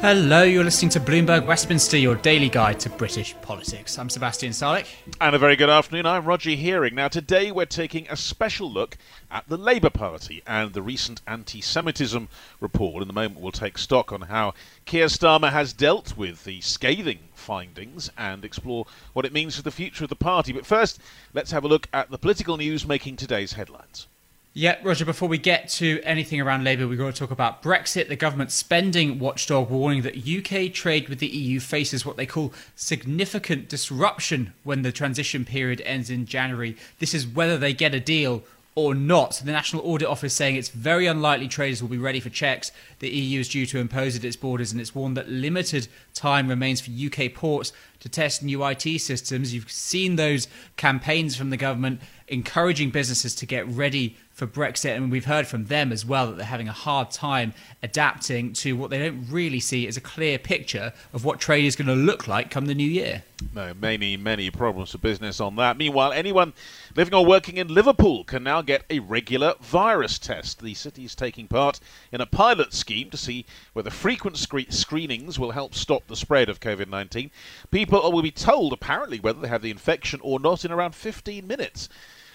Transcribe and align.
Hello, 0.00 0.42
you're 0.44 0.64
listening 0.64 0.88
to 0.92 0.98
Bloomberg 0.98 1.44
Westminster, 1.44 1.98
your 1.98 2.14
daily 2.14 2.48
guide 2.48 2.80
to 2.80 2.88
British 2.88 3.34
politics. 3.42 3.98
I'm 3.98 4.08
Sebastian 4.08 4.52
Salek. 4.52 4.86
And 5.20 5.34
a 5.34 5.38
very 5.38 5.56
good 5.56 5.68
afternoon. 5.68 6.06
I'm 6.06 6.24
Roger 6.24 6.52
Hearing. 6.52 6.94
Now, 6.94 7.08
today 7.08 7.52
we're 7.52 7.66
taking 7.66 8.08
a 8.08 8.16
special 8.16 8.72
look 8.72 8.96
at 9.30 9.46
the 9.46 9.58
Labour 9.58 9.90
Party 9.90 10.42
and 10.46 10.72
the 10.72 10.80
recent 10.80 11.20
anti 11.26 11.60
Semitism 11.60 12.30
report. 12.60 13.02
In 13.02 13.08
the 13.08 13.12
moment, 13.12 13.42
we'll 13.42 13.52
take 13.52 13.76
stock 13.76 14.10
on 14.10 14.22
how 14.22 14.54
Keir 14.86 15.08
Starmer 15.08 15.52
has 15.52 15.74
dealt 15.74 16.16
with 16.16 16.44
the 16.44 16.62
scathing 16.62 17.18
findings 17.34 18.10
and 18.16 18.42
explore 18.42 18.86
what 19.12 19.26
it 19.26 19.34
means 19.34 19.56
for 19.56 19.62
the 19.62 19.70
future 19.70 20.04
of 20.04 20.08
the 20.10 20.16
party. 20.16 20.54
But 20.54 20.64
first, 20.64 20.98
let's 21.34 21.50
have 21.50 21.64
a 21.64 21.68
look 21.68 21.88
at 21.92 22.10
the 22.10 22.16
political 22.16 22.56
news 22.56 22.86
making 22.86 23.16
today's 23.16 23.52
headlines. 23.52 24.06
Yeah, 24.52 24.78
Roger, 24.82 25.04
before 25.04 25.28
we 25.28 25.38
get 25.38 25.68
to 25.68 26.00
anything 26.02 26.40
around 26.40 26.64
Labour, 26.64 26.88
we've 26.88 26.98
got 26.98 27.14
to 27.14 27.18
talk 27.18 27.30
about 27.30 27.62
Brexit. 27.62 28.08
The 28.08 28.16
government 28.16 28.50
spending 28.50 29.20
watchdog 29.20 29.70
warning 29.70 30.02
that 30.02 30.26
UK 30.26 30.72
trade 30.72 31.08
with 31.08 31.20
the 31.20 31.28
EU 31.28 31.60
faces 31.60 32.04
what 32.04 32.16
they 32.16 32.26
call 32.26 32.52
significant 32.74 33.68
disruption 33.68 34.52
when 34.64 34.82
the 34.82 34.90
transition 34.90 35.44
period 35.44 35.80
ends 35.82 36.10
in 36.10 36.26
January. 36.26 36.76
This 36.98 37.14
is 37.14 37.28
whether 37.28 37.56
they 37.56 37.72
get 37.72 37.94
a 37.94 38.00
deal 38.00 38.42
or 38.74 38.94
not. 38.94 39.40
The 39.44 39.52
National 39.52 39.86
Audit 39.86 40.08
Office 40.08 40.34
saying 40.34 40.56
it's 40.56 40.68
very 40.68 41.06
unlikely 41.06 41.46
traders 41.46 41.80
will 41.80 41.88
be 41.88 41.98
ready 41.98 42.18
for 42.18 42.30
checks. 42.30 42.72
The 43.00 43.08
EU 43.08 43.40
is 43.40 43.48
due 43.48 43.66
to 43.66 43.78
impose 43.78 44.16
at 44.16 44.24
its 44.24 44.36
borders, 44.36 44.72
and 44.72 44.80
it's 44.80 44.94
warned 44.94 45.16
that 45.16 45.28
limited 45.28 45.86
time 46.12 46.48
remains 46.48 46.80
for 46.80 46.90
UK 46.90 47.34
ports 47.34 47.72
to 48.00 48.08
test 48.08 48.42
new 48.42 48.64
IT 48.64 49.00
systems. 49.00 49.54
You've 49.54 49.70
seen 49.70 50.16
those 50.16 50.48
campaigns 50.76 51.36
from 51.36 51.50
the 51.50 51.56
government 51.56 52.00
encouraging 52.28 52.90
businesses 52.90 53.34
to 53.36 53.46
get 53.46 53.66
ready 53.68 54.16
for 54.40 54.46
Brexit, 54.46 54.96
and 54.96 55.12
we've 55.12 55.26
heard 55.26 55.46
from 55.46 55.66
them 55.66 55.92
as 55.92 56.06
well 56.06 56.28
that 56.28 56.38
they're 56.38 56.46
having 56.46 56.66
a 56.66 56.72
hard 56.72 57.10
time 57.10 57.52
adapting 57.82 58.54
to 58.54 58.72
what 58.72 58.88
they 58.88 58.98
don't 58.98 59.26
really 59.30 59.60
see 59.60 59.86
as 59.86 59.98
a 59.98 60.00
clear 60.00 60.38
picture 60.38 60.94
of 61.12 61.26
what 61.26 61.38
trade 61.38 61.66
is 61.66 61.76
going 61.76 61.88
to 61.88 61.94
look 61.94 62.26
like 62.26 62.50
come 62.50 62.64
the 62.64 62.74
new 62.74 62.88
year. 62.88 63.22
No, 63.54 63.74
many, 63.74 64.16
many 64.16 64.50
problems 64.50 64.92
for 64.92 64.98
business 64.98 65.40
on 65.40 65.56
that. 65.56 65.76
Meanwhile, 65.76 66.12
anyone 66.12 66.54
living 66.96 67.12
or 67.12 67.26
working 67.26 67.58
in 67.58 67.68
Liverpool 67.68 68.24
can 68.24 68.42
now 68.42 68.62
get 68.62 68.84
a 68.88 69.00
regular 69.00 69.56
virus 69.60 70.18
test. 70.18 70.62
The 70.62 70.72
city 70.72 71.04
is 71.04 71.14
taking 71.14 71.46
part 71.46 71.78
in 72.10 72.22
a 72.22 72.26
pilot 72.26 72.72
scheme 72.72 73.10
to 73.10 73.18
see 73.18 73.44
whether 73.74 73.90
frequent 73.90 74.38
scre- 74.38 74.70
screenings 74.70 75.38
will 75.38 75.50
help 75.50 75.74
stop 75.74 76.06
the 76.06 76.16
spread 76.16 76.48
of 76.48 76.60
COVID 76.60 76.88
19. 76.88 77.30
People 77.70 78.10
will 78.10 78.22
be 78.22 78.30
told, 78.30 78.72
apparently, 78.72 79.20
whether 79.20 79.40
they 79.40 79.48
have 79.48 79.62
the 79.62 79.70
infection 79.70 80.18
or 80.22 80.40
not 80.40 80.64
in 80.64 80.72
around 80.72 80.94
15 80.94 81.46
minutes. 81.46 81.90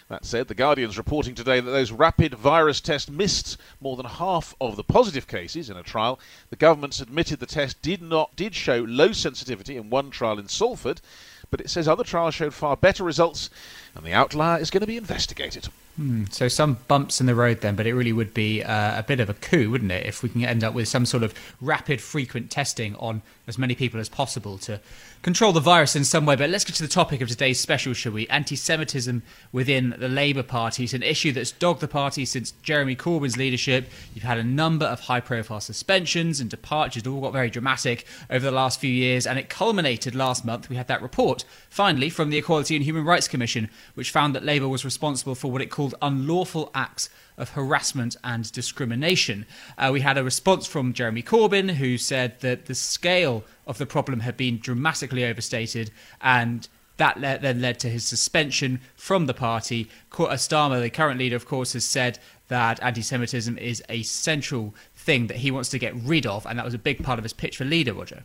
That 0.07 0.23
said, 0.23 0.47
The 0.47 0.53
Guardian's 0.53 0.99
reporting 0.99 1.33
today 1.33 1.59
that 1.59 1.71
those 1.71 1.91
rapid 1.91 2.35
virus 2.35 2.79
tests 2.79 3.09
missed 3.09 3.57
more 3.81 3.97
than 3.97 4.05
half 4.05 4.53
of 4.61 4.75
the 4.75 4.83
positive 4.83 5.27
cases 5.27 5.67
in 5.67 5.77
a 5.77 5.83
trial. 5.83 6.19
The 6.51 6.55
government's 6.55 6.99
admitted 6.99 7.39
the 7.39 7.47
test 7.47 7.81
did 7.81 8.03
not 8.03 8.35
did 8.35 8.53
show 8.53 8.85
low 8.87 9.13
sensitivity 9.13 9.77
in 9.77 9.89
one 9.89 10.11
trial 10.11 10.37
in 10.37 10.47
Salford, 10.47 11.01
but 11.49 11.59
it 11.59 11.71
says 11.71 11.87
other 11.87 12.03
trials 12.03 12.35
showed 12.35 12.53
far 12.53 12.77
better 12.77 13.03
results, 13.03 13.49
and 13.95 14.05
the 14.05 14.13
outlier 14.13 14.61
is 14.61 14.69
going 14.69 14.81
to 14.81 14.87
be 14.87 14.97
investigated. 14.97 15.69
Hmm, 15.95 16.25
so 16.29 16.49
some 16.49 16.77
bumps 16.87 17.19
in 17.19 17.25
the 17.25 17.33
road 17.33 17.61
then, 17.61 17.75
but 17.75 17.87
it 17.87 17.95
really 17.95 18.13
would 18.13 18.33
be 18.33 18.61
uh, 18.61 18.99
a 18.99 19.03
bit 19.03 19.19
of 19.19 19.29
a 19.29 19.33
coup, 19.33 19.71
wouldn't 19.71 19.91
it, 19.91 20.05
if 20.05 20.21
we 20.21 20.29
can 20.29 20.43
end 20.43 20.63
up 20.63 20.73
with 20.73 20.87
some 20.87 21.05
sort 21.05 21.23
of 21.23 21.33
rapid, 21.61 22.01
frequent 22.01 22.51
testing 22.51 22.95
on 22.97 23.21
as 23.47 23.57
many 23.57 23.73
people 23.73 23.99
as 23.99 24.09
possible 24.09 24.57
to 24.59 24.81
control 25.25 25.51
the 25.51 25.59
virus 25.59 25.95
in 25.95 26.05
some 26.05 26.23
way. 26.23 26.35
But 26.35 26.51
let's 26.51 26.63
get 26.63 26.75
to 26.75 26.83
the 26.83 26.87
topic 26.87 27.19
of 27.19 27.27
today's 27.27 27.59
special, 27.59 27.93
shall 27.93 28.11
we? 28.11 28.27
Anti-Semitism 28.27 29.23
within 29.51 29.95
the 29.97 30.07
Labour 30.07 30.43
Party. 30.43 30.83
It's 30.83 30.93
an 30.93 31.01
issue 31.01 31.31
that's 31.31 31.51
dogged 31.51 31.79
the 31.79 31.87
party 31.87 32.25
since 32.25 32.51
Jeremy 32.51 32.95
Corbyn's 32.95 33.35
leadership. 33.35 33.89
You've 34.13 34.23
had 34.23 34.37
a 34.37 34.43
number 34.43 34.85
of 34.85 34.99
high-profile 34.99 35.61
suspensions 35.61 36.39
and 36.39 36.47
departures 36.47 37.07
all 37.07 37.21
got 37.21 37.33
very 37.33 37.49
dramatic 37.49 38.05
over 38.29 38.45
the 38.45 38.51
last 38.51 38.79
few 38.79 38.91
years, 38.91 39.25
and 39.25 39.39
it 39.39 39.49
culminated 39.49 40.13
last 40.13 40.45
month. 40.45 40.69
We 40.69 40.75
had 40.75 40.87
that 40.89 41.01
report, 41.01 41.43
finally, 41.71 42.11
from 42.11 42.29
the 42.29 42.37
Equality 42.37 42.75
and 42.75 42.85
Human 42.85 43.03
Rights 43.03 43.27
Commission, 43.27 43.71
which 43.95 44.11
found 44.11 44.35
that 44.35 44.45
Labour 44.45 44.67
was 44.67 44.85
responsible 44.85 45.33
for 45.33 45.49
what 45.49 45.63
it 45.63 45.71
called 45.71 45.95
unlawful 46.03 46.69
acts 46.75 47.09
of 47.35 47.49
harassment 47.49 48.15
and 48.23 48.49
discrimination. 48.51 49.47
Uh, 49.75 49.89
we 49.91 50.01
had 50.01 50.19
a 50.19 50.23
response 50.23 50.67
from 50.67 50.93
Jeremy 50.93 51.23
Corbyn, 51.23 51.71
who 51.71 51.97
said 51.97 52.39
that 52.41 52.67
the 52.67 52.75
scale 52.75 53.43
of 53.67 53.77
the 53.77 53.85
problem 53.85 54.21
had 54.21 54.37
been 54.37 54.59
dramatically 54.59 55.25
overstated 55.25 55.91
and 56.21 56.67
that 56.97 57.19
le- 57.19 57.39
then 57.39 57.61
led 57.61 57.79
to 57.79 57.89
his 57.89 58.05
suspension 58.05 58.79
from 58.95 59.25
the 59.25 59.33
party. 59.33 59.89
Starmer, 60.11 60.81
the 60.81 60.89
current 60.89 61.19
leader, 61.19 61.35
of 61.35 61.45
course, 61.45 61.73
has 61.73 61.85
said 61.85 62.19
that 62.47 62.81
anti 62.81 63.01
Semitism 63.01 63.57
is 63.57 63.83
a 63.89 64.03
central 64.03 64.73
thing 64.95 65.27
that 65.27 65.37
he 65.37 65.51
wants 65.51 65.69
to 65.69 65.79
get 65.79 65.95
rid 65.95 66.25
of, 66.25 66.45
and 66.45 66.57
that 66.57 66.65
was 66.65 66.73
a 66.73 66.79
big 66.79 67.03
part 67.03 67.19
of 67.19 67.23
his 67.23 67.33
pitch 67.33 67.57
for 67.57 67.65
leader, 67.65 67.93
Roger. 67.93 68.23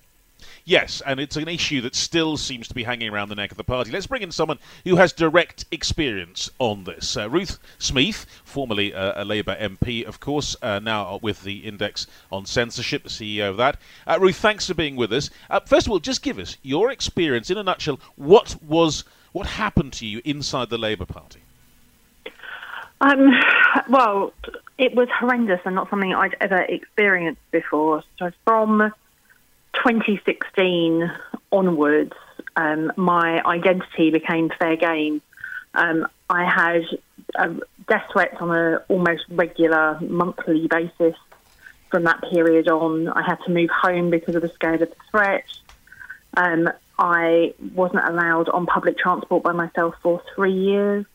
Yes, 0.65 1.03
and 1.05 1.21
it's 1.21 1.37
an 1.37 1.49
issue 1.49 1.81
that 1.83 1.95
still 1.95 2.37
seems 2.37 2.69
to 2.69 2.75
be 2.75 2.85
hanging 2.85 3.09
around 3.09 3.29
the 3.29 3.35
neck 3.35 3.51
of 3.51 3.57
the 3.57 3.65
party. 3.65 3.91
Let's 3.91 4.07
bring 4.07 4.23
in 4.23 4.33
someone 4.33 4.59
who 4.85 4.97
has 4.97 5.13
direct 5.13 5.65
experience 5.71 6.51
on 6.59 6.85
this. 6.85 7.17
Uh, 7.17 7.29
Ruth 7.29 7.59
Smeeth, 7.79 8.27
formerly 8.45 8.95
uh, 8.95 9.23
a 9.23 9.25
Labour 9.25 9.57
MP, 9.61 10.05
of 10.05 10.21
course, 10.21 10.57
uh, 10.63 10.79
now 10.79 11.19
with 11.23 11.43
the 11.43 11.59
Index 11.59 12.07
on 12.31 12.47
Censorship, 12.47 13.03
the 13.03 13.09
CEO 13.09 13.51
of 13.51 13.57
that. 13.57 13.79
Uh, 14.07 14.19
Ruth, 14.21 14.37
thanks 14.37 14.67
for 14.67 14.75
being 14.75 14.97
with 14.97 15.13
us. 15.13 15.31
Uh, 15.49 15.61
first 15.61 15.87
of 15.87 15.93
all, 15.93 15.99
just 15.99 16.23
give 16.23 16.39
us 16.39 16.57
your 16.63 16.91
experience 16.91 17.51
in 17.51 17.59
a 17.59 17.63
nutshell. 17.63 18.01
What 18.17 18.57
was 18.63 19.05
what 19.33 19.47
happened 19.47 19.93
to 19.95 20.07
you 20.07 20.21
inside 20.25 20.71
the 20.71 20.79
Labour 20.79 21.07
Party? 21.07 21.41
Um, 23.01 23.31
well, 23.89 24.33
it 24.79 24.95
was 24.95 25.09
horrendous 25.19 25.61
and 25.65 25.75
not 25.75 25.89
something 25.89 26.13
I'd 26.13 26.37
ever 26.41 26.63
experienced 26.63 27.41
before. 27.51 28.03
So 28.19 28.31
from 28.45 28.93
2016 29.75 31.11
onwards, 31.53 32.13
um, 32.57 32.93
my 32.97 33.43
identity 33.45 34.11
became 34.11 34.51
fair 34.59 34.77
game. 34.77 35.23
Um, 35.75 36.07
I 36.29 36.45
had 36.45 36.83
uh, 37.37 37.55
death 37.89 38.07
threats 38.13 38.37
on 38.41 38.51
an 38.51 38.79
almost 38.89 39.25
regular 39.31 39.99
monthly 40.01 40.67
basis 40.67 41.17
from 41.91 42.05
that 42.05 42.23
period 42.31 42.69
on. 42.69 43.09
I 43.09 43.23
had 43.23 43.39
to 43.47 43.51
move 43.51 43.71
home 43.71 44.11
because 44.11 44.35
of 44.35 44.43
the 44.43 44.49
scale 44.49 44.75
of 44.75 44.81
the 44.81 44.97
threat. 45.11 45.45
Um, 46.37 46.71
I 46.99 47.55
wasn't 47.75 48.05
allowed 48.05 48.49
on 48.49 48.67
public 48.67 48.99
transport 48.99 49.43
by 49.43 49.53
myself 49.53 49.95
for 50.03 50.23
three 50.35 50.53
years. 50.53 51.07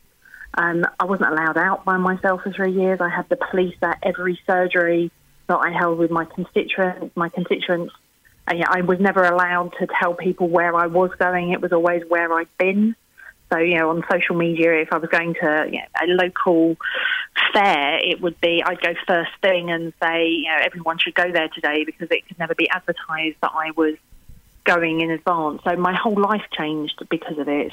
Um, 0.57 0.85
I 0.99 1.05
wasn't 1.05 1.31
allowed 1.31 1.57
out 1.57 1.85
by 1.85 1.97
myself 1.97 2.43
for 2.43 2.51
three 2.51 2.71
years. 2.71 3.01
I 3.01 3.09
had 3.09 3.27
the 3.29 3.35
police 3.35 3.75
at 3.81 3.99
every 4.03 4.39
surgery 4.47 5.11
that 5.47 5.57
I 5.57 5.71
held 5.71 5.99
with 5.99 6.11
my 6.11 6.25
constituents. 6.25 7.15
My 7.15 7.29
constituents 7.29 7.93
I 8.47 8.81
was 8.81 8.99
never 8.99 9.23
allowed 9.23 9.73
to 9.79 9.87
tell 9.99 10.13
people 10.13 10.47
where 10.47 10.75
I 10.75 10.87
was 10.87 11.11
going. 11.17 11.51
It 11.51 11.61
was 11.61 11.71
always 11.71 12.03
where 12.07 12.31
I'd 12.33 12.57
been. 12.57 12.95
So, 13.51 13.59
you 13.59 13.77
know, 13.77 13.91
on 13.91 14.03
social 14.11 14.35
media, 14.35 14.81
if 14.81 14.91
I 14.91 14.97
was 14.97 15.09
going 15.09 15.35
to 15.35 15.69
you 15.71 15.79
know, 15.79 15.85
a 16.01 16.07
local 16.07 16.77
fair, 17.53 17.99
it 18.03 18.21
would 18.21 18.39
be 18.41 18.63
I'd 18.63 18.81
go 18.81 18.93
first 19.07 19.31
thing 19.41 19.69
and 19.69 19.93
say, 20.01 20.27
you 20.27 20.47
know, 20.47 20.57
everyone 20.63 20.97
should 20.97 21.15
go 21.15 21.31
there 21.31 21.47
today 21.49 21.83
because 21.83 22.09
it 22.11 22.27
could 22.27 22.39
never 22.39 22.55
be 22.55 22.69
advertised 22.69 23.37
that 23.41 23.51
I 23.53 23.71
was 23.75 23.95
going 24.63 25.01
in 25.01 25.11
advance. 25.11 25.61
So 25.63 25.75
my 25.75 25.93
whole 25.95 26.19
life 26.19 26.43
changed 26.57 27.03
because 27.09 27.37
of 27.37 27.47
it. 27.47 27.71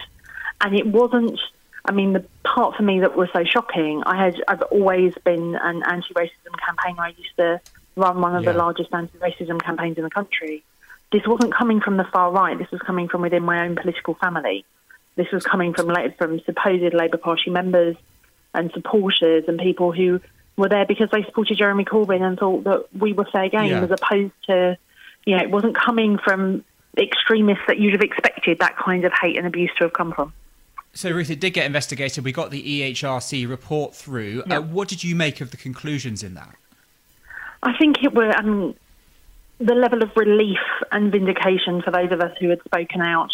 And 0.60 0.75
it 0.75 0.86
wasn't 0.86 1.40
I 1.84 1.92
mean, 1.92 2.12
the 2.12 2.25
part 2.44 2.76
for 2.76 2.82
me 2.82 3.00
that 3.00 3.16
was 3.16 3.28
so 3.32 3.44
shocking, 3.44 4.02
I 4.06 4.25
had 4.25 4.40
I've 4.46 4.62
always 4.62 5.14
been 5.25 5.56
an 5.56 5.82
anti-racism 5.82 6.54
campaigner. 6.64 7.02
I 7.02 7.08
used 7.08 7.36
to 7.38 7.60
run 7.96 8.20
one 8.20 8.34
of 8.34 8.44
Yeah. 8.44 8.52
the 8.52 8.58
largest 8.58 8.92
anti-racism 8.92 9.60
campaigns 9.62 9.96
in 9.98 10.04
the 10.04 10.10
country. 10.10 10.62
This 11.10 11.26
wasn't 11.26 11.52
coming 11.54 11.80
from 11.80 11.96
the 11.98 12.04
far 12.04 12.30
right. 12.32 12.58
This 12.58 12.70
was 12.70 12.80
coming 12.80 13.08
from 13.08 13.20
within 13.22 13.42
my 13.42 13.64
own 13.66 13.76
political 13.76 14.14
family. 14.14 14.64
This 15.16 15.30
was 15.30 15.44
coming 15.44 15.74
from 15.74 15.94
from 16.18 16.40
supposed 16.40 16.94
Labour 16.94 17.18
Party 17.18 17.50
members 17.50 17.96
and 18.54 18.70
supporters 18.72 19.44
and 19.46 19.58
people 19.58 19.92
who 19.92 20.20
were 20.56 20.68
there 20.68 20.86
because 20.86 21.10
they 21.10 21.22
supported 21.24 21.56
Jeremy 21.58 21.84
Corbyn 21.84 22.22
and 22.22 22.38
thought 22.38 22.64
that 22.64 22.86
we 22.98 23.12
were 23.12 23.26
fair 23.26 23.48
game, 23.48 23.70
Yeah. 23.70 23.80
as 23.82 23.90
opposed 23.90 24.32
to, 24.46 24.76
you 25.26 25.36
know, 25.36 25.42
it 25.42 25.50
wasn't 25.50 25.74
coming 25.76 26.18
from 26.18 26.64
extremists 26.96 27.64
that 27.66 27.78
you'd 27.78 27.92
have 27.92 28.02
expected 28.02 28.58
that 28.60 28.76
kind 28.76 29.04
of 29.04 29.12
hate 29.12 29.36
and 29.36 29.46
abuse 29.46 29.70
to 29.78 29.84
have 29.84 29.92
come 29.92 30.12
from. 30.12 30.32
So, 30.94 31.10
Ruth, 31.10 31.30
it 31.30 31.40
did 31.40 31.50
get 31.54 31.64
investigated. 31.64 32.22
We 32.24 32.32
got 32.32 32.50
the 32.50 32.62
EHRC 32.62 33.46
report 33.48 33.94
through. 33.94 34.42
Yeah. 34.46 34.58
Uh, 34.58 34.60
what 34.62 34.88
did 34.88 35.02
you 35.02 35.16
make 35.16 35.40
of 35.40 35.50
the 35.50 35.56
conclusions 35.56 36.22
in 36.22 36.34
that? 36.34 36.54
I 37.62 37.76
think 37.79 38.03
it 38.03 38.12
were 38.12 38.37
um, 38.37 38.75
the 39.59 39.75
level 39.75 40.03
of 40.03 40.11
relief 40.17 40.59
and 40.91 41.12
vindication 41.12 41.82
for 41.82 41.91
those 41.91 42.11
of 42.11 42.20
us 42.20 42.37
who 42.41 42.49
had 42.49 42.62
spoken 42.64 43.00
out 43.00 43.32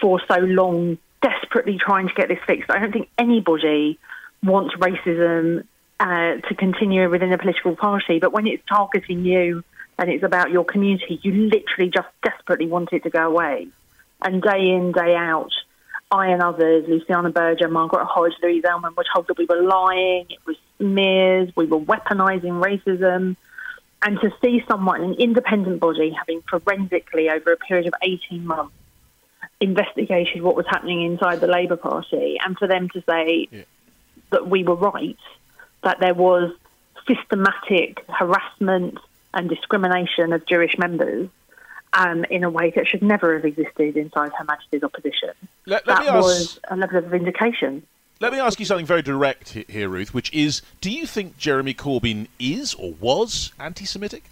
for 0.00 0.20
so 0.26 0.38
long, 0.38 0.98
desperately 1.20 1.78
trying 1.78 2.08
to 2.08 2.14
get 2.14 2.28
this 2.28 2.38
fixed. 2.46 2.70
I 2.70 2.78
don't 2.78 2.92
think 2.92 3.10
anybody 3.18 3.98
wants 4.42 4.74
racism 4.76 5.66
uh, 6.00 6.36
to 6.48 6.54
continue 6.56 7.10
within 7.10 7.32
a 7.32 7.38
political 7.38 7.76
party, 7.76 8.18
but 8.18 8.32
when 8.32 8.46
it's 8.46 8.62
targeting 8.66 9.24
you 9.24 9.62
and 9.98 10.10
it's 10.10 10.24
about 10.24 10.50
your 10.50 10.64
community, 10.64 11.20
you 11.22 11.32
literally 11.50 11.90
just 11.90 12.08
desperately 12.22 12.66
want 12.66 12.90
it 12.92 13.02
to 13.02 13.10
go 13.10 13.26
away. 13.26 13.68
And 14.22 14.40
day 14.40 14.70
in, 14.70 14.92
day 14.92 15.14
out, 15.14 15.52
I 16.10 16.28
and 16.28 16.42
others, 16.42 16.86
Luciana 16.88 17.30
Berger, 17.30 17.68
Margaret 17.68 18.06
Hodge, 18.06 18.32
Louise 18.42 18.64
Ellman, 18.64 18.96
were 18.96 19.04
told 19.14 19.28
that 19.28 19.36
we 19.36 19.44
were 19.44 19.62
lying, 19.62 20.26
it 20.30 20.38
was 20.46 20.56
smears, 20.78 21.50
we 21.54 21.66
were 21.66 21.78
weaponising 21.78 22.62
racism. 22.64 23.36
And 24.02 24.18
to 24.20 24.30
see 24.42 24.64
someone, 24.66 25.02
an 25.02 25.14
independent 25.14 25.80
body, 25.80 26.10
having 26.10 26.42
forensically 26.42 27.28
over 27.28 27.52
a 27.52 27.56
period 27.56 27.86
of 27.86 27.94
18 28.02 28.46
months 28.46 28.74
investigated 29.60 30.42
what 30.42 30.56
was 30.56 30.66
happening 30.68 31.02
inside 31.02 31.40
the 31.40 31.46
Labour 31.46 31.76
Party, 31.76 32.38
and 32.44 32.56
for 32.56 32.66
them 32.66 32.88
to 32.90 33.02
say 33.08 33.46
that 34.30 34.48
we 34.48 34.64
were 34.64 34.74
right, 34.74 35.18
that 35.82 36.00
there 36.00 36.14
was 36.14 36.52
systematic 37.06 38.04
harassment 38.08 38.98
and 39.34 39.48
discrimination 39.48 40.32
of 40.32 40.46
Jewish 40.46 40.76
members 40.78 41.28
um, 41.92 42.24
in 42.24 42.44
a 42.44 42.50
way 42.50 42.72
that 42.74 42.86
should 42.86 43.02
never 43.02 43.34
have 43.34 43.44
existed 43.44 43.96
inside 43.96 44.32
Her 44.32 44.44
Majesty's 44.44 44.82
opposition. 44.82 45.30
Let, 45.66 45.86
let 45.86 45.96
that 45.96 46.00
me 46.00 46.08
ask. 46.08 46.22
was 46.22 46.60
a 46.68 46.76
level 46.76 46.98
of 46.98 47.04
vindication. 47.06 47.86
Let 48.20 48.32
me 48.32 48.38
ask 48.38 48.60
you 48.60 48.66
something 48.66 48.84
very 48.84 49.00
direct 49.00 49.48
here, 49.48 49.88
Ruth, 49.88 50.12
which 50.12 50.30
is: 50.34 50.60
Do 50.82 50.90
you 50.90 51.06
think 51.06 51.38
Jeremy 51.38 51.72
Corbyn 51.72 52.28
is 52.38 52.74
or 52.74 52.92
was 53.00 53.50
anti-Semitic? 53.58 54.24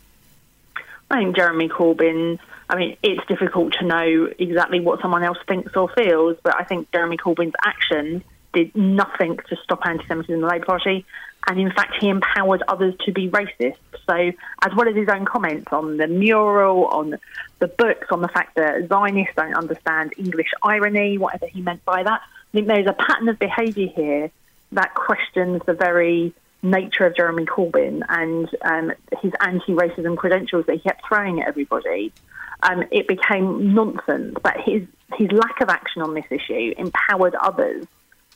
I 1.10 1.16
think 1.16 1.34
Jeremy 1.34 1.70
Corbyn. 1.70 2.38
I 2.68 2.76
mean, 2.76 2.98
it's 3.02 3.26
difficult 3.28 3.72
to 3.80 3.86
know 3.86 4.28
exactly 4.38 4.80
what 4.80 5.00
someone 5.00 5.24
else 5.24 5.38
thinks 5.48 5.74
or 5.74 5.88
feels, 5.88 6.36
but 6.42 6.54
I 6.54 6.64
think 6.64 6.92
Jeremy 6.92 7.16
Corbyn's 7.16 7.54
actions 7.64 8.22
did 8.58 8.76
nothing 8.76 9.38
to 9.48 9.56
stop 9.62 9.80
anti-Semitism 9.84 10.34
in 10.34 10.40
the 10.40 10.46
Labour 10.46 10.66
Party, 10.66 11.06
and 11.46 11.60
in 11.60 11.70
fact, 11.70 11.94
he 12.00 12.08
empowered 12.08 12.62
others 12.68 12.94
to 13.06 13.12
be 13.12 13.28
racist. 13.30 13.76
So, 14.06 14.14
as 14.14 14.74
well 14.76 14.88
as 14.88 14.96
his 14.96 15.08
own 15.08 15.24
comments 15.24 15.68
on 15.72 15.96
the 15.96 16.06
mural, 16.06 16.86
on 16.86 17.18
the 17.58 17.68
books, 17.68 18.08
on 18.10 18.20
the 18.20 18.28
fact 18.28 18.56
that 18.56 18.88
Zionists 18.88 19.34
don't 19.36 19.54
understand 19.54 20.14
English 20.16 20.50
irony, 20.62 21.18
whatever 21.18 21.46
he 21.46 21.60
meant 21.62 21.84
by 21.84 22.02
that, 22.02 22.20
I 22.22 22.50
think 22.52 22.66
there's 22.66 22.86
a 22.86 22.94
pattern 22.94 23.28
of 23.28 23.38
behaviour 23.38 23.88
here 23.94 24.30
that 24.72 24.94
questions 24.94 25.62
the 25.66 25.74
very 25.74 26.32
nature 26.62 27.06
of 27.06 27.14
Jeremy 27.14 27.46
Corbyn 27.46 28.02
and 28.08 28.48
um, 28.62 28.92
his 29.22 29.32
anti-racism 29.40 30.16
credentials 30.16 30.66
that 30.66 30.74
he 30.74 30.80
kept 30.80 31.06
throwing 31.06 31.40
at 31.40 31.48
everybody. 31.48 32.12
Um, 32.62 32.84
it 32.90 33.06
became 33.06 33.74
nonsense. 33.74 34.36
But 34.42 34.56
his 34.64 34.82
his 35.16 35.30
lack 35.32 35.60
of 35.62 35.68
action 35.68 36.02
on 36.02 36.12
this 36.14 36.26
issue 36.30 36.74
empowered 36.76 37.34
others 37.36 37.86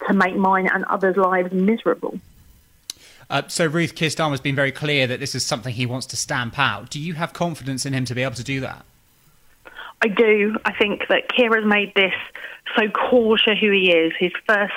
to 0.08 0.14
make 0.14 0.36
mine 0.36 0.68
and 0.72 0.84
others' 0.84 1.16
lives 1.16 1.52
miserable. 1.52 2.18
Uh, 3.30 3.42
so, 3.48 3.66
Ruth 3.66 3.94
Keir 3.94 4.10
Starmer's 4.10 4.40
been 4.40 4.54
very 4.54 4.72
clear 4.72 5.06
that 5.06 5.20
this 5.20 5.34
is 5.34 5.44
something 5.44 5.72
he 5.72 5.86
wants 5.86 6.06
to 6.06 6.16
stamp 6.16 6.58
out. 6.58 6.90
Do 6.90 7.00
you 7.00 7.14
have 7.14 7.32
confidence 7.32 7.86
in 7.86 7.94
him 7.94 8.04
to 8.04 8.14
be 8.14 8.22
able 8.22 8.34
to 8.34 8.44
do 8.44 8.60
that? 8.60 8.84
I 10.02 10.08
do. 10.08 10.56
I 10.64 10.72
think 10.74 11.08
that 11.08 11.28
Keir 11.28 11.54
has 11.54 11.64
made 11.64 11.94
this 11.94 12.12
so 12.76 12.88
core 12.88 13.38
to 13.38 13.54
who 13.54 13.70
he 13.70 13.92
is. 13.92 14.12
His 14.18 14.32
first 14.46 14.74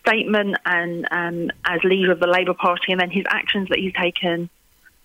statement 0.00 0.56
and 0.64 1.06
um, 1.10 1.50
as 1.64 1.82
leader 1.84 2.12
of 2.12 2.20
the 2.20 2.26
Labour 2.26 2.54
Party, 2.54 2.92
and 2.92 3.00
then 3.00 3.10
his 3.10 3.24
actions 3.28 3.68
that 3.68 3.78
he's 3.78 3.92
taken 3.92 4.48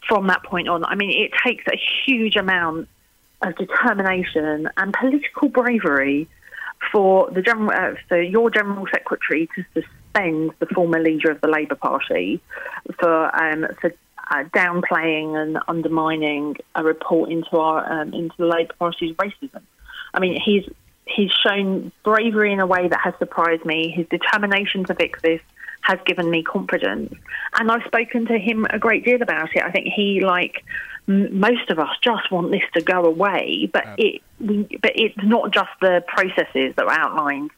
from 0.08 0.28
that 0.28 0.44
point 0.44 0.68
on. 0.68 0.86
I 0.86 0.96
mean, 0.96 1.10
it 1.10 1.32
takes 1.46 1.64
a 1.68 1.80
huge 2.06 2.36
amount 2.36 2.88
of 3.42 3.56
determination 3.56 4.70
and 4.78 4.94
political 4.94 5.50
bravery 5.50 6.28
for 6.92 7.30
the 7.32 7.42
general, 7.42 7.72
uh, 7.72 7.96
for 8.08 8.22
your 8.22 8.50
general 8.50 8.86
secretary 8.92 9.50
to 9.56 9.64
suspend 9.74 10.52
the 10.60 10.66
former 10.68 11.00
leader 11.00 11.32
of 11.32 11.42
the 11.42 11.48
Labour 11.48 11.76
Party 11.76 12.42
for 13.00 13.36
um, 13.36 13.68
for 13.82 13.94
uh, 14.32 14.44
downplaying 14.56 15.36
and 15.36 15.60
undermining 15.68 16.56
a 16.76 16.84
report 16.84 17.32
into 17.32 17.58
our 17.58 17.92
um, 17.92 18.14
into 18.14 18.36
the 18.38 18.46
Labour 18.46 18.74
Party's 18.80 19.16
racism. 19.16 19.62
I 20.14 20.20
mean, 20.20 20.40
he's 20.44 20.64
he's 21.06 21.32
shown 21.32 21.92
bravery 22.04 22.54
in 22.54 22.60
a 22.60 22.68
way 22.68 22.88
that 22.88 23.00
has 23.04 23.14
surprised 23.20 23.66
me. 23.66 23.90
His 23.90 24.08
determination 24.08 24.86
to 24.86 24.96
fix 24.96 25.22
this 25.22 25.42
has 25.82 26.00
given 26.06 26.30
me 26.30 26.44
confidence, 26.44 27.14
and 27.60 27.72
I've 27.72 27.84
spoken 27.86 28.26
to 28.28 28.38
him 28.38 28.66
a 28.70 28.80
great 28.80 29.04
deal 29.04 29.22
about 29.22 29.50
it. 29.56 29.64
I 29.64 29.72
think 29.72 29.88
he, 29.88 30.22
like 30.22 30.64
most 31.08 31.70
of 31.70 31.80
us, 31.80 31.90
just 32.02 32.32
want 32.32 32.52
this 32.52 32.64
to 32.76 32.82
go 32.82 33.04
away, 33.04 33.70
but 33.72 33.86
it 33.98 34.22
we, 34.40 34.64
but 34.82 34.92
it's 34.96 35.16
not 35.24 35.52
just 35.52 35.70
the 35.82 36.04
processes 36.08 36.74
that 36.76 36.86
were 36.86 36.92
outlined 36.92 37.52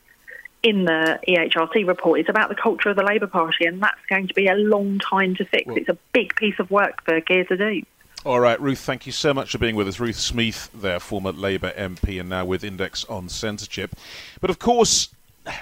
in 0.64 0.86
the 0.86 1.20
EHRC 1.28 1.88
report. 1.88 2.20
It's 2.20 2.30
about 2.30 2.50
the 2.50 2.56
culture 2.56 2.90
of 2.90 2.96
the 2.96 3.04
Labour 3.04 3.28
Party, 3.28 3.66
and 3.66 3.82
that's 3.82 4.04
going 4.10 4.28
to 4.28 4.34
be 4.34 4.48
a 4.48 4.56
long 4.56 5.00
time 5.00 5.36
to 5.36 5.46
fix. 5.46 5.66
it's 5.76 5.90
a 5.90 5.98
big 6.12 6.36
piece 6.36 6.58
of 6.58 6.72
work 6.72 7.04
for 7.04 7.22
Keir 7.22 7.46
to 7.46 7.58
do. 7.58 7.84
All 8.26 8.40
right, 8.40 8.60
Ruth, 8.60 8.80
thank 8.80 9.06
you 9.06 9.12
so 9.12 9.36
much 9.36 9.52
for 9.52 9.60
being 9.60 9.76
with 9.76 9.88
us. 9.88 10.00
Ruth 10.00 10.18
Smeeth, 10.18 10.70
there, 10.72 11.00
former 11.00 11.32
Labour 11.32 11.72
MP 11.78 12.20
and 12.20 12.28
now 12.28 12.44
with 12.44 12.64
Index 12.64 13.06
on 13.06 13.30
Censorship. 13.30 13.96
But 14.42 14.50
of 14.50 14.58
course, 14.58 15.10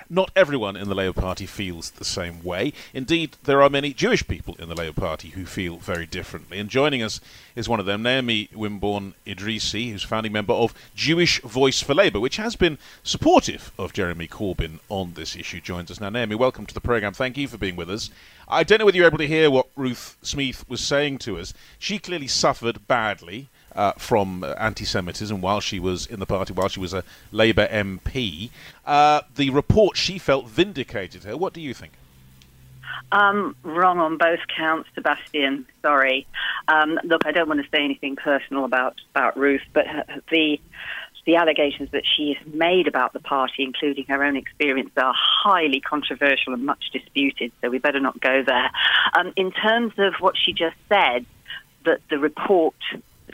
not 0.10 0.32
everyone 0.36 0.76
in 0.76 0.90
the 0.90 0.96
Labour 0.96 1.20
Party 1.20 1.46
feels 1.46 1.92
the 1.92 2.06
same 2.06 2.44
way. 2.44 2.74
Indeed, 2.94 3.38
there 3.44 3.62
are 3.62 3.70
many 3.70 3.94
Jewish 3.94 4.28
people 4.28 4.56
in 4.60 4.70
the 4.70 4.76
Labour 4.76 5.00
Party 5.00 5.30
who 5.30 5.46
feel 5.46 5.78
very 5.78 6.06
differently. 6.06 6.60
And 6.60 6.70
joining 6.70 7.02
us 7.02 7.20
is 7.56 7.70
one 7.70 7.80
of 7.80 7.86
them, 7.86 8.04
Naomi 8.04 8.50
Wimborne 8.54 9.14
Idrisi, 9.26 9.92
who's 9.92 10.04
a 10.04 10.08
founding 10.08 10.32
member 10.32 10.54
of 10.54 10.74
Jewish 10.96 11.42
Voice 11.42 11.82
for 11.82 11.94
Labour, 11.94 12.20
which 12.20 12.38
has 12.38 12.56
been 12.56 12.78
supportive 13.04 13.72
of 13.78 13.94
Jeremy 13.94 14.28
Corbyn 14.28 14.80
on 14.90 15.14
this 15.14 15.36
issue. 15.36 15.62
Joins 15.62 15.92
us 15.92 16.00
now. 16.00 16.10
Naomi, 16.10 16.36
welcome 16.36 16.66
to 16.66 16.74
the 16.74 16.82
programme. 16.82 17.14
Thank 17.14 17.38
you 17.38 17.48
for 17.48 17.58
being 17.58 17.76
with 17.76 17.90
us. 17.90 18.10
I 18.48 18.64
don't 18.64 18.80
know 18.80 18.86
whether 18.86 18.98
you're 18.98 19.08
able 19.08 19.18
to 19.20 19.28
hear 19.28 19.50
what 19.50 19.68
Ruth 19.76 20.18
Smeeth 20.22 20.68
was 20.68 20.82
saying 20.82 21.20
to 21.20 21.40
us. 21.40 21.54
She 21.80 21.98
clearly 21.98 22.28
suffered 22.28 22.88
badly 22.88 23.50
uh, 23.76 23.94
from 23.94 24.44
anti-Semitism 24.58 25.42
while 25.42 25.62
she 25.62 25.80
was 25.80 26.06
in 26.06 26.20
the 26.20 26.26
party, 26.26 26.54
while 26.54 26.68
she 26.68 26.80
was 26.80 26.94
a 26.94 27.04
Labour 27.32 27.68
MP. 27.68 28.50
Uh, 28.86 29.22
the 29.36 29.50
report 29.50 29.98
she 29.98 30.18
felt 30.18 30.48
vindicated 30.48 31.24
her. 31.24 31.38
What 31.38 31.54
do 31.54 31.62
you 31.62 31.74
think? 31.74 31.94
Um, 33.12 33.56
wrong 33.64 34.00
on 34.00 34.18
both 34.18 34.40
counts, 34.56 34.90
Sebastian. 34.96 35.66
Sorry. 35.82 36.26
Um, 36.68 37.00
look, 37.04 37.26
I 37.26 37.32
don't 37.32 37.48
want 37.48 37.62
to 37.62 37.70
say 37.70 37.84
anything 37.84 38.16
personal 38.16 38.66
about, 38.66 39.00
about 39.12 39.38
Ruth, 39.38 39.62
but 39.74 39.86
the 40.32 40.60
the 41.26 41.38
allegations 41.38 41.90
that 41.92 42.04
she 42.06 42.34
has 42.38 42.54
made 42.54 42.88
about 42.88 43.14
the 43.14 43.20
party, 43.20 43.64
including 43.64 44.06
her 44.10 44.24
own 44.24 44.36
experience, 44.36 44.92
are 44.98 45.14
highly 45.16 45.80
controversial 45.80 46.54
and 46.54 46.66
much 46.66 46.90
disputed. 46.92 47.52
So 47.62 47.70
we 47.70 47.78
better 47.78 48.00
not 48.00 48.20
go 48.20 48.44
there. 48.44 48.70
Um, 49.18 49.32
in 49.38 49.52
terms 49.52 49.94
of 49.98 50.16
what 50.20 50.36
she 50.38 50.52
just 50.52 50.76
said, 50.90 51.26
that 51.86 52.02
the 52.10 52.18
report 52.20 52.76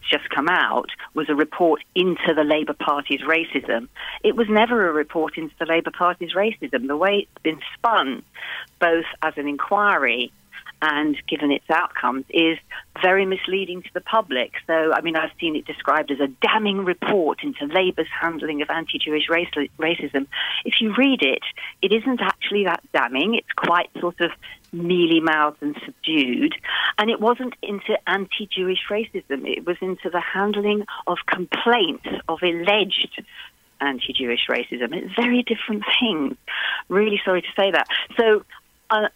just 0.09 0.29
come 0.29 0.47
out 0.49 0.89
was 1.13 1.29
a 1.29 1.35
report 1.35 1.81
into 1.95 2.33
the 2.35 2.43
Labour 2.43 2.73
Party's 2.73 3.21
racism. 3.21 3.87
It 4.23 4.35
was 4.35 4.47
never 4.49 4.89
a 4.89 4.93
report 4.93 5.37
into 5.37 5.53
the 5.59 5.65
Labour 5.65 5.91
Party's 5.91 6.33
racism. 6.33 6.87
The 6.87 6.97
way 6.97 7.27
it's 7.27 7.43
been 7.43 7.59
spun, 7.75 8.23
both 8.79 9.05
as 9.21 9.33
an 9.37 9.47
inquiry 9.47 10.31
and 10.81 11.17
given 11.27 11.51
its 11.51 11.69
outcomes, 11.69 12.25
is 12.29 12.57
very 13.01 13.25
misleading 13.25 13.81
to 13.83 13.89
the 13.93 14.01
public. 14.01 14.53
So, 14.67 14.93
I 14.93 15.01
mean, 15.01 15.15
I've 15.15 15.31
seen 15.39 15.55
it 15.55 15.65
described 15.65 16.11
as 16.11 16.19
a 16.19 16.27
damning 16.27 16.85
report 16.85 17.43
into 17.43 17.65
Labour's 17.65 18.07
handling 18.19 18.61
of 18.61 18.69
anti 18.69 18.97
Jewish 18.97 19.27
racism. 19.27 20.27
If 20.65 20.81
you 20.81 20.93
read 20.95 21.21
it, 21.21 21.43
it 21.81 21.91
isn't 21.91 22.21
actually 22.21 22.65
that 22.65 22.81
damning. 22.93 23.35
It's 23.35 23.51
quite 23.55 23.89
sort 23.99 24.21
of 24.21 24.31
mealy 24.71 25.19
mouthed 25.19 25.61
and 25.61 25.75
subdued. 25.85 26.55
And 26.97 27.09
it 27.09 27.19
wasn't 27.19 27.55
into 27.61 27.97
anti 28.07 28.47
Jewish 28.47 28.85
racism, 28.89 29.47
it 29.47 29.65
was 29.65 29.77
into 29.81 30.09
the 30.09 30.21
handling 30.21 30.85
of 31.07 31.17
complaints 31.27 32.07
of 32.27 32.39
alleged 32.43 33.21
anti 33.81 34.13
Jewish 34.13 34.47
racism. 34.49 34.93
It's 34.93 35.13
very 35.15 35.43
different 35.43 35.83
things. 35.99 36.35
Really 36.87 37.21
sorry 37.23 37.41
to 37.41 37.47
say 37.57 37.71
that. 37.71 37.87
So, 38.17 38.43
uh, 38.89 39.07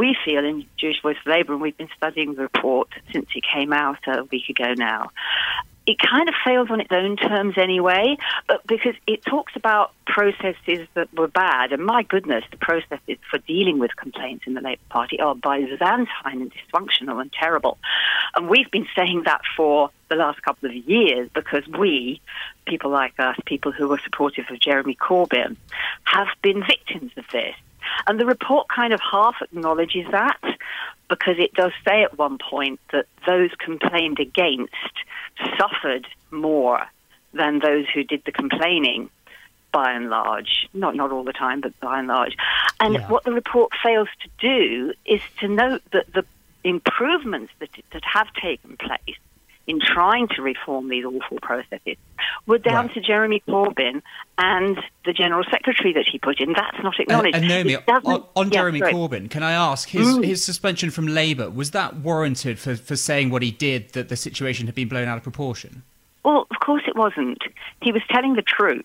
we 0.00 0.16
feel 0.24 0.44
in 0.46 0.64
Jewish 0.78 1.02
Voice 1.02 1.18
for 1.22 1.30
Labour, 1.30 1.52
and 1.52 1.60
we've 1.60 1.76
been 1.76 1.90
studying 1.94 2.34
the 2.34 2.42
report 2.42 2.88
since 3.12 3.26
it 3.34 3.44
came 3.44 3.70
out 3.70 3.98
a 4.06 4.24
week 4.24 4.48
ago 4.48 4.72
now, 4.72 5.10
it 5.86 5.98
kind 5.98 6.26
of 6.28 6.34
fails 6.42 6.70
on 6.70 6.80
its 6.80 6.90
own 6.90 7.16
terms 7.16 7.58
anyway, 7.58 8.16
but 8.46 8.66
because 8.66 8.94
it 9.06 9.22
talks 9.24 9.54
about 9.56 9.92
processes 10.06 10.86
that 10.94 11.12
were 11.14 11.28
bad, 11.28 11.72
and 11.72 11.84
my 11.84 12.02
goodness, 12.02 12.44
the 12.50 12.56
processes 12.56 13.18
for 13.30 13.38
dealing 13.38 13.78
with 13.78 13.94
complaints 13.96 14.44
in 14.46 14.54
the 14.54 14.62
Labour 14.62 14.80
Party 14.88 15.20
are 15.20 15.34
Byzantine 15.34 16.06
and 16.24 16.52
dysfunctional 16.52 17.20
and 17.20 17.30
terrible. 17.32 17.76
And 18.34 18.48
we've 18.48 18.70
been 18.70 18.86
saying 18.96 19.24
that 19.24 19.42
for 19.54 19.90
the 20.08 20.16
last 20.16 20.42
couple 20.42 20.70
of 20.70 20.74
years 20.74 21.28
because 21.34 21.66
we, 21.66 22.22
people 22.66 22.90
like 22.90 23.18
us, 23.18 23.36
people 23.44 23.72
who 23.72 23.88
were 23.88 23.98
supportive 23.98 24.46
of 24.50 24.60
Jeremy 24.60 24.94
Corbyn, 24.94 25.56
have 26.04 26.28
been 26.42 26.64
victims 26.64 27.12
of 27.16 27.24
this. 27.32 27.54
And 28.06 28.18
the 28.18 28.26
report 28.26 28.68
kind 28.68 28.92
of 28.92 29.00
half 29.00 29.36
acknowledges 29.40 30.06
that 30.10 30.38
because 31.08 31.36
it 31.38 31.52
does 31.54 31.72
say 31.84 32.02
at 32.02 32.16
one 32.16 32.38
point 32.38 32.80
that 32.92 33.06
those 33.26 33.50
complained 33.58 34.18
against 34.20 34.74
suffered 35.58 36.06
more 36.30 36.86
than 37.32 37.58
those 37.58 37.86
who 37.92 38.04
did 38.04 38.22
the 38.24 38.32
complaining 38.32 39.10
by 39.72 39.92
and 39.92 40.10
large, 40.10 40.68
not 40.74 40.96
not 40.96 41.12
all 41.12 41.24
the 41.24 41.32
time, 41.32 41.60
but 41.60 41.78
by 41.80 41.98
and 41.98 42.08
large. 42.08 42.36
And 42.80 42.94
yeah. 42.94 43.08
what 43.08 43.24
the 43.24 43.32
report 43.32 43.72
fails 43.82 44.08
to 44.22 44.28
do 44.40 44.92
is 45.04 45.20
to 45.38 45.48
note 45.48 45.82
that 45.92 46.12
the 46.12 46.24
improvements 46.64 47.52
that 47.60 47.70
that 47.92 48.04
have 48.04 48.32
taken 48.34 48.76
place 48.76 49.16
in 49.66 49.80
trying 49.80 50.26
to 50.28 50.42
reform 50.42 50.88
these 50.88 51.04
awful 51.04 51.38
processes 51.40 51.96
were 52.46 52.58
down 52.58 52.86
right. 52.86 52.94
to 52.94 53.00
Jeremy 53.00 53.42
Corbyn 53.46 54.02
and 54.38 54.78
the 55.04 55.12
General 55.12 55.44
Secretary 55.50 55.92
that 55.92 56.06
he 56.10 56.18
put 56.18 56.40
in. 56.40 56.52
That's 56.52 56.82
not 56.82 56.98
acknowledged. 56.98 57.36
And, 57.36 57.44
and 57.50 57.66
Naomi, 57.66 57.76
on, 58.04 58.24
on 58.36 58.50
Jeremy. 58.50 58.80
Corbyn, 58.80 59.30
can 59.30 59.42
I 59.42 59.52
ask, 59.52 59.88
his, 59.88 60.06
mm. 60.06 60.24
his 60.24 60.44
suspension 60.44 60.90
from 60.90 61.06
Labour, 61.06 61.50
was 61.50 61.72
that 61.72 61.96
warranted 61.96 62.58
for, 62.58 62.76
for 62.76 62.96
saying 62.96 63.30
what 63.30 63.42
he 63.42 63.50
did, 63.50 63.92
that 63.92 64.08
the 64.08 64.16
situation 64.16 64.66
had 64.66 64.74
been 64.74 64.88
blown 64.88 65.08
out 65.08 65.16
of 65.16 65.22
proportion? 65.22 65.82
Well, 66.24 66.46
of 66.50 66.60
course 66.60 66.82
it 66.86 66.96
wasn't. 66.96 67.42
He 67.82 67.92
was 67.92 68.02
telling 68.10 68.34
the 68.34 68.42
truth. 68.42 68.84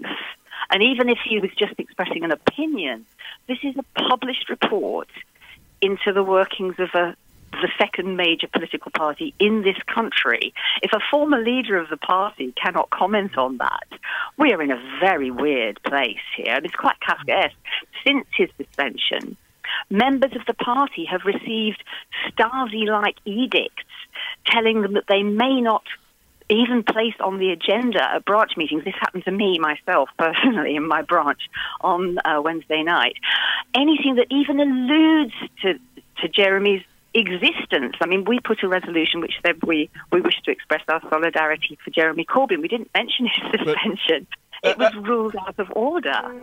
And 0.70 0.82
even 0.82 1.10
if 1.10 1.20
he 1.28 1.40
was 1.40 1.52
just 1.58 1.74
expressing 1.78 2.24
an 2.24 2.32
opinion, 2.32 3.06
this 3.48 3.60
is 3.64 3.76
a 3.78 3.84
published 4.10 4.50
report 4.50 5.10
into 5.82 6.12
the 6.12 6.24
workings 6.24 6.76
of 6.80 6.90
a 6.94 7.16
the 7.62 7.72
second 7.78 8.16
major 8.16 8.48
political 8.48 8.92
party 8.92 9.34
in 9.40 9.64
this 9.64 9.78
country, 9.94 10.54
if 10.82 10.92
a 10.94 11.00
former 11.12 11.42
leader 11.42 11.78
of 11.78 11.90
the 11.90 11.98
party 11.98 12.54
cannot 12.62 12.90
comment 12.90 13.38
on 13.38 13.58
that, 13.58 13.88
we 14.38 14.54
are 14.54 14.62
in 14.62 14.72
a 14.72 14.98
very 15.00 15.32
weird 15.32 15.82
place 15.84 16.26
here. 16.36 16.56
And 16.56 16.66
it's 16.66 16.76
quite 16.76 16.98
Kafkaesque. 17.08 17.52
Since 18.06 18.28
his 18.38 18.50
suspension, 18.58 19.38
members 19.90 20.32
of 20.36 20.46
the 20.46 20.54
party 20.54 21.06
have 21.06 21.22
received 21.26 21.84
Stasi 22.28 22.88
like 22.88 23.16
edicts 23.26 23.84
telling 24.46 24.82
them 24.82 24.94
that 24.94 25.06
they 25.08 25.24
may 25.24 25.62
not 25.62 25.84
even 26.50 26.84
place 26.84 27.16
on 27.20 27.40
the 27.40 27.50
agenda 27.50 28.04
at 28.16 28.26
branch 28.26 28.52
meetings. 28.56 28.84
This 28.84 28.94
happened 29.00 29.26
to 29.26 29.32
me 29.32 29.58
myself 29.60 30.10
personally 30.20 30.76
in 30.76 30.88
my 30.88 31.02
branch 31.02 31.42
on 31.82 32.18
uh, 32.24 32.42
Wednesday 32.42 32.84
night. 32.84 33.16
Anything 33.74 34.16
that 34.16 34.28
even 34.30 34.60
alludes 34.60 35.34
to 35.64 35.80
to 36.22 36.30
Jeremy's 36.30 36.82
existence. 37.16 37.96
I 38.02 38.08
mean, 38.08 38.26
we 38.26 38.40
put 38.40 38.64
a 38.64 38.68
resolution 38.68 39.22
which 39.22 39.36
said 39.46 39.64
we, 39.64 39.90
we 40.12 40.22
wish 40.22 40.42
to 40.46 40.52
express 40.52 40.82
our 40.88 41.02
solidarity 41.10 41.78
for 41.84 41.92
Jeremy 41.92 42.26
Corbyn. 42.26 42.62
We 42.62 42.68
didn't 42.68 42.92
mention 42.94 43.28
his 43.28 43.52
suspension. 43.52 44.28
But, 44.30 44.38
uh, 44.66 44.70
it 44.72 44.78
was 44.78 44.94
uh, 44.96 45.02
ruled 45.02 45.36
out 45.36 45.60
of 45.60 45.72
order. 45.76 46.34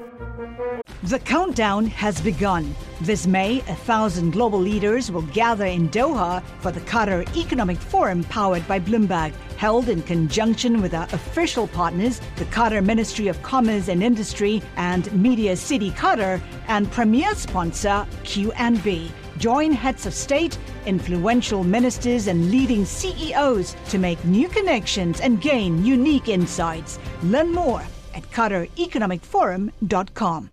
The 1.05 1.19
countdown 1.19 1.87
has 1.87 2.21
begun. 2.21 2.75
This 3.00 3.26
May, 3.26 3.59
a 3.61 3.75
thousand 3.75 4.31
global 4.33 4.61
leaders 4.61 5.11
will 5.11 5.23
gather 5.23 5.67
in 5.67 5.88
Doha 5.88 6.43
for 6.61 6.71
the 6.71 6.81
Qatar 6.81 7.26
Economic 7.37 7.79
Forum 7.79 8.23
powered 8.25 8.67
by 8.69 8.79
Bloomberg, 8.79 9.33
held 9.57 9.88
in 9.88 10.02
conjunction 10.02 10.81
with 10.81 10.95
our 10.95 11.05
official 11.12 11.67
partners, 11.67 12.21
the 12.37 12.45
Qatar 12.47 12.85
Ministry 12.85 13.29
of 13.29 13.43
Commerce 13.43 13.88
and 13.88 14.02
Industry 14.02 14.62
and 14.76 15.12
Media 15.12 15.57
City 15.57 15.91
Qatar, 15.91 16.41
and 16.69 16.91
premier 16.93 17.35
sponsor 17.35 18.07
QNB. 18.25 19.11
Join 19.43 19.73
heads 19.73 20.07
of 20.07 20.15
state, 20.15 20.57
influential 20.87 21.65
ministers, 21.65 22.29
and 22.29 22.53
leading 22.53 22.85
CEOs 22.85 23.75
to 23.89 23.99
make 23.99 24.25
new 24.25 24.49
connections 24.49 25.21
and 25.21 25.41
gain 25.41 25.85
unique 25.85 26.29
insights. 26.29 27.01
Learn 27.25 27.53
more 27.53 27.83
at 28.15 28.23
QatarEconomicForum.com. 28.31 30.51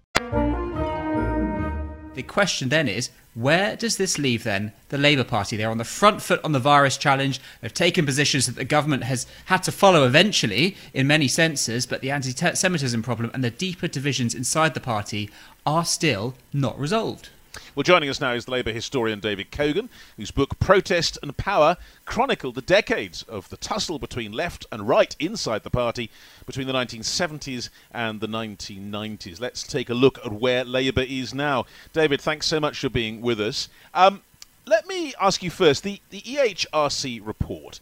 The 2.15 2.23
question 2.23 2.69
then 2.69 2.87
is 2.87 3.11
where 3.35 3.75
does 3.75 3.97
this 3.97 4.17
leave 4.17 4.43
then 4.43 4.71
the 4.89 4.97
Labour 4.97 5.23
Party? 5.23 5.55
They're 5.55 5.69
on 5.69 5.77
the 5.77 5.83
front 5.83 6.23
foot 6.23 6.43
on 6.43 6.53
the 6.53 6.59
virus 6.59 6.97
challenge. 6.97 7.39
They've 7.61 7.71
taken 7.71 8.07
positions 8.07 8.47
that 8.47 8.55
the 8.55 8.65
government 8.65 9.03
has 9.03 9.27
had 9.45 9.61
to 9.63 9.71
follow 9.71 10.07
eventually 10.07 10.75
in 10.95 11.05
many 11.05 11.27
senses, 11.27 11.85
but 11.85 12.01
the 12.01 12.09
anti 12.09 12.31
Semitism 12.31 13.03
problem 13.03 13.29
and 13.35 13.43
the 13.43 13.51
deeper 13.51 13.87
divisions 13.87 14.33
inside 14.33 14.73
the 14.73 14.79
party 14.79 15.29
are 15.63 15.85
still 15.85 16.33
not 16.53 16.79
resolved. 16.79 17.29
Well, 17.75 17.83
joining 17.83 18.09
us 18.09 18.19
now 18.19 18.33
is 18.33 18.45
the 18.45 18.51
Labour 18.51 18.71
historian 18.71 19.19
David 19.19 19.51
Kogan, 19.51 19.89
whose 20.17 20.31
book 20.31 20.59
Protest 20.59 21.17
and 21.21 21.35
Power 21.37 21.77
chronicled 22.05 22.55
the 22.55 22.61
decades 22.61 23.23
of 23.23 23.49
the 23.49 23.57
tussle 23.57 23.99
between 23.99 24.31
left 24.31 24.65
and 24.71 24.87
right 24.87 25.15
inside 25.19 25.63
the 25.63 25.69
party 25.69 26.09
between 26.45 26.67
the 26.67 26.73
1970s 26.73 27.69
and 27.91 28.19
the 28.19 28.27
1990s. 28.27 29.39
Let's 29.39 29.63
take 29.63 29.89
a 29.89 29.93
look 29.93 30.19
at 30.25 30.31
where 30.31 30.63
Labour 30.63 31.05
is 31.07 31.33
now. 31.33 31.65
David, 31.93 32.21
thanks 32.21 32.47
so 32.47 32.59
much 32.59 32.79
for 32.79 32.89
being 32.89 33.21
with 33.21 33.39
us. 33.39 33.69
Um, 33.93 34.21
let 34.65 34.87
me 34.87 35.13
ask 35.19 35.41
you 35.41 35.49
first 35.49 35.83
the, 35.83 36.01
the 36.09 36.21
EHRC 36.21 37.25
report. 37.25 37.79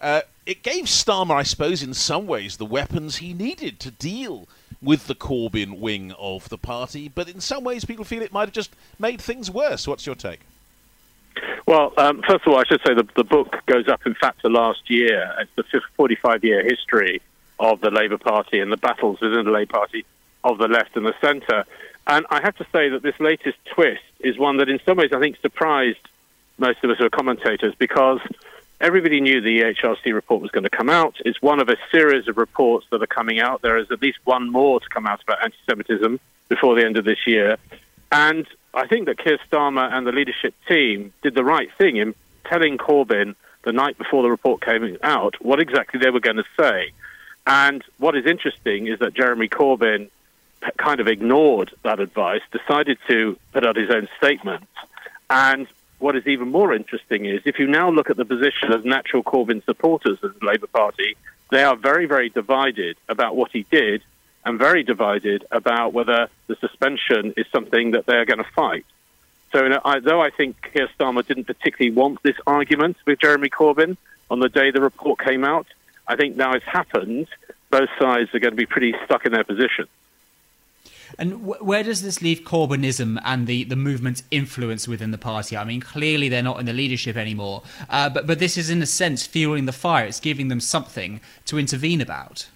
Uh, 0.00 0.22
it 0.44 0.62
gave 0.62 0.84
Starmer, 0.84 1.36
I 1.36 1.44
suppose, 1.44 1.82
in 1.82 1.94
some 1.94 2.26
ways, 2.26 2.56
the 2.56 2.66
weapons 2.66 3.16
he 3.16 3.32
needed 3.32 3.80
to 3.80 3.90
deal 3.90 4.40
with 4.40 4.48
the 5.06 5.14
Corbyn 5.14 5.78
wing 5.78 6.12
of 6.18 6.48
the 6.48 6.58
party, 6.58 7.08
but 7.08 7.28
in 7.28 7.40
some 7.40 7.64
ways 7.64 7.84
people 7.84 8.04
feel 8.04 8.22
it 8.22 8.32
might 8.32 8.46
have 8.46 8.52
just 8.52 8.74
made 8.98 9.20
things 9.20 9.50
worse. 9.50 9.86
What's 9.88 10.06
your 10.06 10.14
take? 10.14 10.40
Well, 11.66 11.92
um, 11.96 12.22
first 12.28 12.46
of 12.46 12.52
all, 12.52 12.58
I 12.58 12.64
should 12.64 12.80
say 12.86 12.94
the, 12.94 13.08
the 13.16 13.24
book 13.24 13.56
goes 13.66 13.88
up, 13.88 14.06
in 14.06 14.14
fact, 14.14 14.42
to 14.42 14.48
last 14.48 14.90
year. 14.90 15.34
It's 15.38 15.50
the 15.72 15.80
45 15.96 16.44
year 16.44 16.62
history 16.62 17.22
of 17.58 17.80
the 17.80 17.90
Labour 17.90 18.18
Party 18.18 18.60
and 18.60 18.70
the 18.70 18.76
battles 18.76 19.20
within 19.20 19.44
the 19.44 19.50
Labour 19.50 19.72
Party 19.72 20.04
of 20.42 20.58
the 20.58 20.68
left 20.68 20.96
and 20.96 21.06
the 21.06 21.14
centre. 21.20 21.64
And 22.06 22.26
I 22.30 22.42
have 22.42 22.56
to 22.56 22.66
say 22.70 22.90
that 22.90 23.02
this 23.02 23.18
latest 23.18 23.56
twist 23.72 24.02
is 24.20 24.38
one 24.38 24.58
that, 24.58 24.68
in 24.68 24.78
some 24.84 24.98
ways, 24.98 25.10
I 25.14 25.20
think 25.20 25.38
surprised 25.40 25.98
most 26.58 26.84
of 26.84 26.90
us 26.90 26.98
who 26.98 27.06
are 27.06 27.10
commentators 27.10 27.74
because 27.78 28.20
Everybody 28.84 29.22
knew 29.22 29.40
the 29.40 29.62
EHRC 29.62 30.12
report 30.12 30.42
was 30.42 30.50
going 30.50 30.64
to 30.64 30.68
come 30.68 30.90
out. 30.90 31.14
It's 31.24 31.40
one 31.40 31.58
of 31.58 31.70
a 31.70 31.76
series 31.90 32.28
of 32.28 32.36
reports 32.36 32.86
that 32.90 33.02
are 33.02 33.06
coming 33.06 33.40
out. 33.40 33.62
There 33.62 33.78
is 33.78 33.90
at 33.90 34.02
least 34.02 34.18
one 34.24 34.52
more 34.52 34.78
to 34.78 34.86
come 34.90 35.06
out 35.06 35.22
about 35.22 35.42
anti 35.42 35.56
Semitism 35.66 36.20
before 36.50 36.74
the 36.74 36.84
end 36.84 36.98
of 36.98 37.06
this 37.06 37.26
year. 37.26 37.56
And 38.12 38.46
I 38.74 38.86
think 38.86 39.06
that 39.06 39.16
Keir 39.16 39.38
Starmer 39.50 39.90
and 39.90 40.06
the 40.06 40.12
leadership 40.12 40.54
team 40.68 41.14
did 41.22 41.34
the 41.34 41.42
right 41.42 41.70
thing 41.78 41.96
in 41.96 42.14
telling 42.44 42.76
Corbyn 42.76 43.34
the 43.62 43.72
night 43.72 43.96
before 43.96 44.22
the 44.22 44.28
report 44.28 44.60
came 44.60 44.98
out 45.02 45.42
what 45.42 45.60
exactly 45.60 45.98
they 45.98 46.10
were 46.10 46.20
going 46.20 46.36
to 46.36 46.44
say. 46.60 46.92
And 47.46 47.82
what 47.96 48.14
is 48.14 48.26
interesting 48.26 48.86
is 48.86 48.98
that 48.98 49.14
Jeremy 49.14 49.48
Corbyn 49.48 50.10
kind 50.76 51.00
of 51.00 51.08
ignored 51.08 51.72
that 51.84 52.00
advice, 52.00 52.42
decided 52.52 52.98
to 53.08 53.38
put 53.54 53.66
out 53.66 53.76
his 53.76 53.88
own 53.88 54.08
statement, 54.18 54.68
and 55.30 55.66
what 56.04 56.16
is 56.16 56.26
even 56.26 56.50
more 56.50 56.74
interesting 56.74 57.24
is 57.24 57.40
if 57.46 57.58
you 57.58 57.66
now 57.66 57.88
look 57.88 58.10
at 58.10 58.18
the 58.18 58.26
position 58.26 58.72
of 58.72 58.84
natural 58.84 59.22
Corbyn 59.22 59.64
supporters 59.64 60.18
of 60.22 60.38
the 60.38 60.44
Labour 60.44 60.66
Party, 60.66 61.16
they 61.50 61.64
are 61.64 61.76
very, 61.76 62.04
very 62.04 62.28
divided 62.28 62.98
about 63.08 63.36
what 63.36 63.50
he 63.52 63.62
did 63.70 64.02
and 64.44 64.58
very 64.58 64.82
divided 64.82 65.46
about 65.50 65.94
whether 65.94 66.28
the 66.46 66.56
suspension 66.56 67.32
is 67.38 67.46
something 67.50 67.92
that 67.92 68.04
they're 68.04 68.26
going 68.26 68.44
to 68.44 68.50
fight. 68.54 68.84
So, 69.52 69.66
though 70.02 70.20
I 70.20 70.28
think 70.28 70.60
Keir 70.74 70.88
Starmer 70.88 71.26
didn't 71.26 71.44
particularly 71.44 71.96
want 71.96 72.22
this 72.22 72.36
argument 72.46 72.98
with 73.06 73.20
Jeremy 73.20 73.48
Corbyn 73.48 73.96
on 74.30 74.40
the 74.40 74.50
day 74.50 74.70
the 74.70 74.82
report 74.82 75.20
came 75.20 75.42
out, 75.42 75.68
I 76.06 76.16
think 76.16 76.36
now 76.36 76.52
it's 76.52 76.66
happened. 76.66 77.28
Both 77.70 77.88
sides 77.98 78.28
are 78.34 78.40
going 78.40 78.52
to 78.52 78.56
be 78.56 78.66
pretty 78.66 78.94
stuck 79.06 79.24
in 79.24 79.32
their 79.32 79.44
position. 79.44 79.88
And 81.18 81.32
w- 81.32 81.64
where 81.64 81.82
does 81.82 82.02
this 82.02 82.22
leave 82.22 82.40
Corbynism 82.40 83.20
and 83.24 83.46
the, 83.46 83.64
the 83.64 83.76
movement's 83.76 84.22
influence 84.30 84.88
within 84.88 85.10
the 85.10 85.18
party? 85.18 85.56
I 85.56 85.64
mean, 85.64 85.80
clearly 85.80 86.28
they're 86.28 86.42
not 86.42 86.60
in 86.60 86.66
the 86.66 86.72
leadership 86.72 87.16
anymore, 87.16 87.62
uh, 87.88 88.08
but, 88.08 88.26
but 88.26 88.38
this 88.38 88.56
is, 88.56 88.70
in 88.70 88.82
a 88.82 88.86
sense, 88.86 89.26
fueling 89.26 89.66
the 89.66 89.72
fire. 89.72 90.06
It's 90.06 90.20
giving 90.20 90.48
them 90.48 90.60
something 90.60 91.20
to 91.46 91.58
intervene 91.58 92.00
about. 92.00 92.48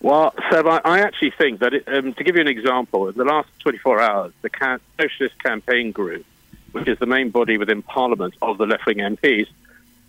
Well, 0.00 0.34
Seb, 0.50 0.66
I, 0.66 0.80
I 0.84 1.00
actually 1.00 1.30
think 1.30 1.60
that, 1.60 1.72
it, 1.72 1.84
um, 1.88 2.12
to 2.14 2.24
give 2.24 2.36
you 2.36 2.42
an 2.42 2.48
example, 2.48 3.08
in 3.08 3.14
the 3.16 3.24
last 3.24 3.48
24 3.60 4.00
hours, 4.00 4.32
the 4.42 4.50
can- 4.50 4.80
Socialist 5.00 5.42
Campaign 5.42 5.92
Group, 5.92 6.26
which 6.72 6.88
is 6.88 6.98
the 6.98 7.06
main 7.06 7.30
body 7.30 7.56
within 7.56 7.82
Parliament 7.82 8.34
of 8.42 8.58
the 8.58 8.66
left 8.66 8.86
wing 8.86 8.98
MPs, 8.98 9.48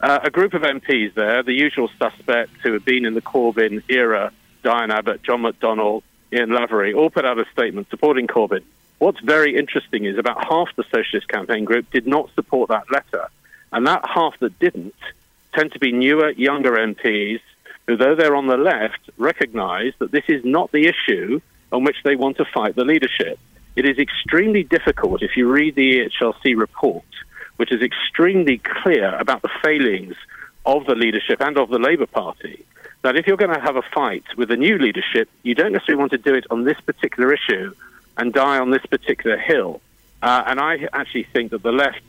uh, 0.02 0.20
a 0.24 0.30
group 0.30 0.54
of 0.54 0.64
MPs 0.64 1.14
there, 1.14 1.42
the 1.44 1.54
usual 1.54 1.90
suspects 1.98 2.54
who 2.62 2.74
have 2.74 2.84
been 2.84 3.06
in 3.06 3.14
the 3.14 3.22
Corbyn 3.22 3.82
era, 3.88 4.32
Diane 4.64 4.92
Abbott, 4.92 5.24
John 5.24 5.44
McDonnell, 5.44 6.04
Ian 6.34 6.50
Lavery, 6.50 6.94
all 6.94 7.10
put 7.10 7.26
out 7.26 7.40
a 7.40 7.46
statement 7.52 7.90
supporting 7.90 8.28
Corbyn. 8.28 8.64
What's 9.00 9.20
very 9.20 9.58
interesting 9.58 10.06
is 10.06 10.18
about 10.18 10.46
half 10.46 10.70
the 10.76 10.84
Socialist 10.92 11.28
campaign 11.28 11.66
group 11.66 11.90
did 11.92 12.08
not 12.08 12.30
support 12.34 12.70
that 12.70 12.90
letter. 12.92 13.28
And 13.72 13.86
that 13.88 14.08
half 14.08 14.40
that 14.40 14.58
didn't 14.60 14.96
tend 15.54 15.74
to 15.74 15.80
be 15.80 15.92
newer, 15.92 16.32
younger 16.32 16.72
MPs 16.72 17.42
who, 17.88 17.98
though 17.98 18.16
they're 18.16 18.36
on 18.36 18.48
the 18.48 18.58
left, 18.58 19.10
recognise 19.18 19.94
that 20.00 20.12
this 20.12 20.24
is 20.28 20.44
not 20.44 20.72
the 20.72 20.88
issue 20.88 21.40
on 21.72 21.84
which 21.84 21.98
they 22.04 22.16
want 22.16 22.38
to 22.38 22.46
fight 22.46 22.76
the 22.76 22.86
leadership. 22.86 23.38
It 23.76 23.86
is 23.86 23.98
extremely 23.98 24.64
difficult 24.64 25.22
if 25.22 25.36
you 25.36 25.52
read 25.52 25.76
the 25.76 26.10
EHRC 26.10 26.58
report, 26.58 27.04
which 27.58 27.72
is 27.72 27.82
extremely 27.82 28.60
clear 28.60 29.16
about 29.18 29.42
the 29.42 29.50
failings 29.64 30.16
of 30.66 30.86
the 30.86 30.96
leadership 30.96 31.42
and 31.42 31.58
of 31.58 31.70
the 31.70 31.80
Labour 31.80 32.08
Party, 32.08 32.66
that 33.06 33.16
if 33.16 33.28
you're 33.28 33.38
going 33.38 33.54
to 33.54 33.62
have 33.62 33.76
a 33.76 33.84
fight 33.84 34.24
with 34.36 34.50
the 34.50 34.58
new 34.58 34.80
leadership, 34.80 35.30
you 35.44 35.54
don't 35.54 35.74
necessarily 35.74 36.00
want 36.00 36.12
to 36.12 36.18
do 36.18 36.34
it 36.34 36.44
on 36.50 36.64
this 36.64 36.82
particular 36.82 37.32
issue 37.32 37.72
and 38.18 38.34
die 38.34 38.58
on 38.58 38.72
this 38.72 38.84
particular 38.88 39.38
hill. 39.38 39.80
Uh, 40.24 40.44
and 40.48 40.60
I 40.60 40.88
actually 40.92 41.26
think 41.26 41.52
that 41.52 41.62
the 41.62 41.72
left 41.72 42.02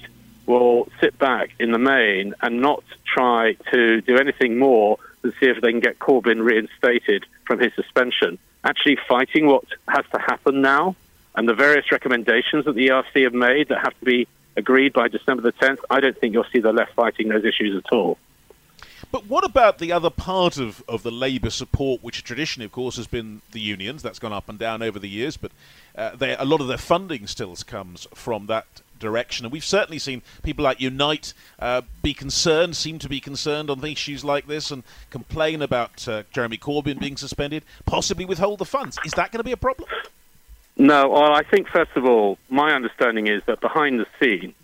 will 0.46 0.88
sit 0.98 1.18
back 1.18 1.50
in 1.60 1.72
the 1.72 1.78
main 1.78 2.32
and 2.40 2.62
not 2.62 2.82
try 3.04 3.56
to 3.72 4.00
do 4.00 4.16
anything 4.16 4.58
more 4.58 4.96
than 5.20 5.32
see 5.32 5.46
if 5.48 5.60
they 5.60 5.70
can 5.70 5.80
get 5.80 5.98
Corbyn 5.98 6.42
reinstated 6.42 7.26
from 7.44 7.60
his 7.60 7.74
suspension. 7.74 8.38
Actually, 8.64 8.96
fighting 9.06 9.46
what 9.46 9.64
has 9.88 10.06
to 10.14 10.18
happen 10.18 10.62
now 10.62 10.96
and 11.34 11.46
the 11.46 11.54
various 11.54 11.92
recommendations 11.92 12.64
that 12.64 12.74
the 12.74 12.88
ERC 12.88 13.24
have 13.24 13.34
made 13.34 13.68
that 13.68 13.80
have 13.84 13.98
to 13.98 14.04
be 14.06 14.26
agreed 14.56 14.94
by 14.94 15.08
December 15.08 15.42
the 15.42 15.52
10th, 15.52 15.80
I 15.90 16.00
don't 16.00 16.16
think 16.18 16.32
you'll 16.32 16.50
see 16.50 16.60
the 16.60 16.72
left 16.72 16.94
fighting 16.94 17.28
those 17.28 17.44
issues 17.44 17.76
at 17.76 17.92
all. 17.92 18.16
But 19.12 19.26
what 19.26 19.44
about 19.44 19.78
the 19.78 19.92
other 19.92 20.10
part 20.10 20.58
of, 20.58 20.82
of 20.88 21.02
the 21.02 21.10
Labour 21.10 21.50
support, 21.50 22.02
which 22.02 22.24
traditionally, 22.24 22.66
of 22.66 22.72
course, 22.72 22.96
has 22.96 23.06
been 23.06 23.42
the 23.52 23.60
unions? 23.60 24.02
That's 24.02 24.18
gone 24.18 24.32
up 24.32 24.48
and 24.48 24.58
down 24.58 24.82
over 24.82 24.98
the 24.98 25.08
years, 25.08 25.36
but 25.36 25.52
uh, 25.96 26.16
a 26.20 26.44
lot 26.44 26.60
of 26.60 26.68
their 26.68 26.78
funding 26.78 27.26
still 27.26 27.54
comes 27.66 28.06
from 28.14 28.46
that 28.46 28.66
direction. 28.98 29.46
And 29.46 29.52
we've 29.52 29.64
certainly 29.64 29.98
seen 29.98 30.22
people 30.42 30.64
like 30.64 30.80
Unite 30.80 31.32
uh, 31.58 31.82
be 32.02 32.14
concerned, 32.14 32.76
seem 32.76 32.98
to 32.98 33.08
be 33.08 33.20
concerned 33.20 33.70
on 33.70 33.84
issues 33.84 34.24
like 34.24 34.46
this, 34.46 34.70
and 34.70 34.82
complain 35.10 35.62
about 35.62 36.06
uh, 36.08 36.24
Jeremy 36.32 36.58
Corbyn 36.58 36.98
being 36.98 37.16
suspended, 37.16 37.62
possibly 37.84 38.24
withhold 38.24 38.58
the 38.58 38.64
funds. 38.64 38.98
Is 39.04 39.12
that 39.12 39.32
going 39.32 39.40
to 39.40 39.44
be 39.44 39.52
a 39.52 39.56
problem? 39.56 39.88
No, 40.78 41.08
well, 41.08 41.32
I 41.32 41.42
think, 41.42 41.68
first 41.68 41.92
of 41.96 42.04
all, 42.04 42.38
my 42.50 42.72
understanding 42.74 43.28
is 43.28 43.42
that 43.46 43.60
behind 43.60 43.98
the 43.98 44.06
scenes, 44.20 44.54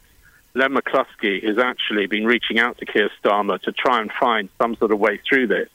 Len 0.54 0.74
McCluskey 0.74 1.42
has 1.46 1.58
actually 1.58 2.06
been 2.06 2.26
reaching 2.26 2.58
out 2.58 2.76
to 2.78 2.84
Keir 2.84 3.10
Starmer 3.22 3.60
to 3.62 3.72
try 3.72 4.00
and 4.00 4.10
find 4.12 4.50
some 4.58 4.76
sort 4.76 4.92
of 4.92 4.98
way 4.98 5.18
through 5.26 5.46
this 5.46 5.68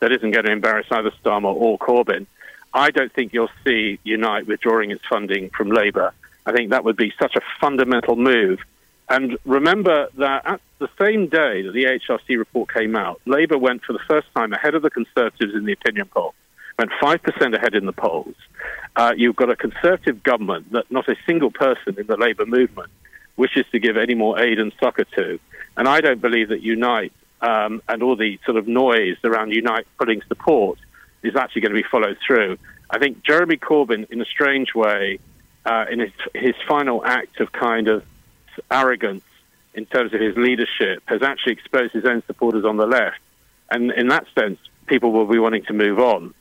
that 0.00 0.10
isn't 0.10 0.30
going 0.30 0.46
to 0.46 0.52
embarrass 0.52 0.86
either 0.90 1.10
Starmer 1.22 1.54
or 1.54 1.78
Corbyn. 1.78 2.26
I 2.72 2.90
don't 2.90 3.12
think 3.12 3.34
you'll 3.34 3.50
see 3.64 3.98
Unite 4.04 4.46
withdrawing 4.46 4.90
its 4.90 5.04
funding 5.08 5.50
from 5.50 5.70
Labour. 5.70 6.14
I 6.46 6.52
think 6.52 6.70
that 6.70 6.82
would 6.84 6.96
be 6.96 7.12
such 7.20 7.36
a 7.36 7.40
fundamental 7.60 8.16
move. 8.16 8.60
And 9.10 9.36
remember 9.44 10.08
that 10.16 10.46
at 10.46 10.60
the 10.78 10.88
same 10.98 11.26
day 11.26 11.62
that 11.62 11.72
the 11.72 11.84
HRC 11.84 12.38
report 12.38 12.72
came 12.72 12.96
out, 12.96 13.20
Labour 13.26 13.58
went 13.58 13.84
for 13.84 13.92
the 13.92 14.00
first 14.08 14.28
time 14.34 14.54
ahead 14.54 14.74
of 14.74 14.80
the 14.80 14.90
Conservatives 14.90 15.54
in 15.54 15.66
the 15.66 15.72
opinion 15.72 16.06
poll, 16.06 16.34
went 16.78 16.90
5% 16.92 17.54
ahead 17.54 17.74
in 17.74 17.84
the 17.84 17.92
polls. 17.92 18.34
Uh, 18.96 19.12
you've 19.14 19.36
got 19.36 19.50
a 19.50 19.56
Conservative 19.56 20.22
government 20.22 20.72
that 20.72 20.90
not 20.90 21.06
a 21.08 21.16
single 21.26 21.50
person 21.50 21.96
in 21.98 22.06
the 22.06 22.16
Labour 22.16 22.46
movement 22.46 22.90
wishes 23.36 23.64
to 23.72 23.78
give 23.78 23.96
any 23.96 24.14
more 24.14 24.38
aid 24.38 24.58
and 24.58 24.72
succor 24.80 25.04
to. 25.16 25.38
And 25.76 25.88
I 25.88 26.00
don't 26.00 26.20
believe 26.20 26.48
that 26.50 26.62
Unite 26.62 27.12
um, 27.40 27.82
and 27.88 28.02
all 28.02 28.16
the 28.16 28.38
sort 28.44 28.56
of 28.56 28.68
noise 28.68 29.16
around 29.24 29.52
Unite 29.52 29.86
putting 29.98 30.22
support 30.28 30.78
is 31.22 31.36
actually 31.36 31.62
going 31.62 31.74
to 31.74 31.82
be 31.82 31.88
followed 31.88 32.18
through. 32.24 32.58
I 32.90 32.98
think 32.98 33.22
Jeremy 33.24 33.56
Corbyn, 33.56 34.10
in 34.10 34.20
a 34.20 34.24
strange 34.24 34.74
way, 34.74 35.18
uh, 35.64 35.86
in 35.90 36.00
his, 36.00 36.10
his 36.34 36.54
final 36.68 37.04
act 37.04 37.40
of 37.40 37.52
kind 37.52 37.88
of 37.88 38.04
arrogance 38.70 39.24
in 39.74 39.86
terms 39.86 40.12
of 40.12 40.20
his 40.20 40.36
leadership, 40.36 41.02
has 41.06 41.22
actually 41.22 41.52
exposed 41.52 41.92
his 41.92 42.04
own 42.04 42.22
supporters 42.26 42.64
on 42.64 42.76
the 42.76 42.86
left. 42.86 43.18
And 43.70 43.90
in 43.92 44.08
that 44.08 44.26
sense, 44.34 44.58
people 44.86 45.12
will 45.12 45.26
be 45.26 45.38
wanting 45.38 45.64
to 45.64 45.72
move 45.72 45.98
on 45.98 46.34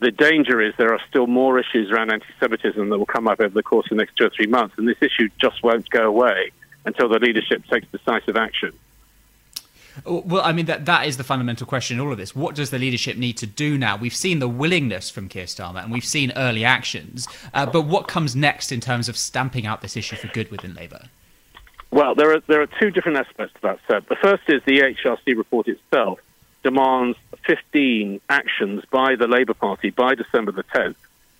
the 0.00 0.10
danger 0.10 0.60
is 0.60 0.74
there 0.78 0.92
are 0.92 1.00
still 1.08 1.26
more 1.26 1.58
issues 1.58 1.90
around 1.90 2.10
anti-Semitism 2.10 2.88
that 2.88 2.98
will 2.98 3.06
come 3.06 3.28
up 3.28 3.40
over 3.40 3.54
the 3.54 3.62
course 3.62 3.86
of 3.86 3.90
the 3.90 3.96
next 3.96 4.16
two 4.16 4.24
or 4.24 4.30
three 4.30 4.46
months, 4.46 4.74
and 4.78 4.88
this 4.88 4.96
issue 5.00 5.28
just 5.38 5.62
won't 5.62 5.88
go 5.90 6.04
away 6.04 6.50
until 6.86 7.08
the 7.08 7.18
leadership 7.18 7.62
takes 7.66 7.86
decisive 7.88 8.36
action. 8.36 8.72
Well, 10.04 10.42
I 10.42 10.52
mean 10.52 10.66
that 10.66 10.86
that 10.86 11.06
is 11.06 11.16
the 11.18 11.24
fundamental 11.24 11.66
question 11.66 11.98
in 11.98 12.00
all 12.06 12.12
of 12.12 12.16
this. 12.16 12.34
What 12.34 12.54
does 12.54 12.70
the 12.70 12.78
leadership 12.78 13.18
need 13.18 13.36
to 13.38 13.46
do 13.46 13.76
now? 13.76 13.96
We've 13.96 14.14
seen 14.14 14.38
the 14.38 14.48
willingness 14.48 15.10
from 15.10 15.28
Keir 15.28 15.44
Starmer, 15.44 15.82
and 15.82 15.92
we've 15.92 16.04
seen 16.04 16.32
early 16.36 16.64
actions. 16.64 17.28
Uh, 17.52 17.66
but 17.66 17.82
what 17.82 18.08
comes 18.08 18.34
next 18.34 18.72
in 18.72 18.80
terms 18.80 19.08
of 19.08 19.16
stamping 19.16 19.66
out 19.66 19.82
this 19.82 19.96
issue 19.96 20.16
for 20.16 20.28
good 20.28 20.50
within 20.50 20.74
Labour? 20.74 21.06
Well, 21.90 22.14
there 22.14 22.32
are 22.32 22.40
there 22.46 22.62
are 22.62 22.68
two 22.80 22.90
different 22.90 23.18
aspects 23.18 23.52
to 23.54 23.60
that. 23.62 23.78
Sir. 23.88 24.00
The 24.08 24.16
first 24.16 24.44
is 24.48 24.62
the 24.64 24.80
HRC 24.80 25.36
report 25.36 25.68
itself 25.68 26.20
demands 26.62 27.16
15 27.46 28.20
actions 28.28 28.84
by 28.90 29.16
the 29.16 29.26
Labour 29.26 29.54
Party 29.54 29.90
by 29.90 30.14
December 30.14 30.52
the 30.52 30.64
10th, 30.64 30.96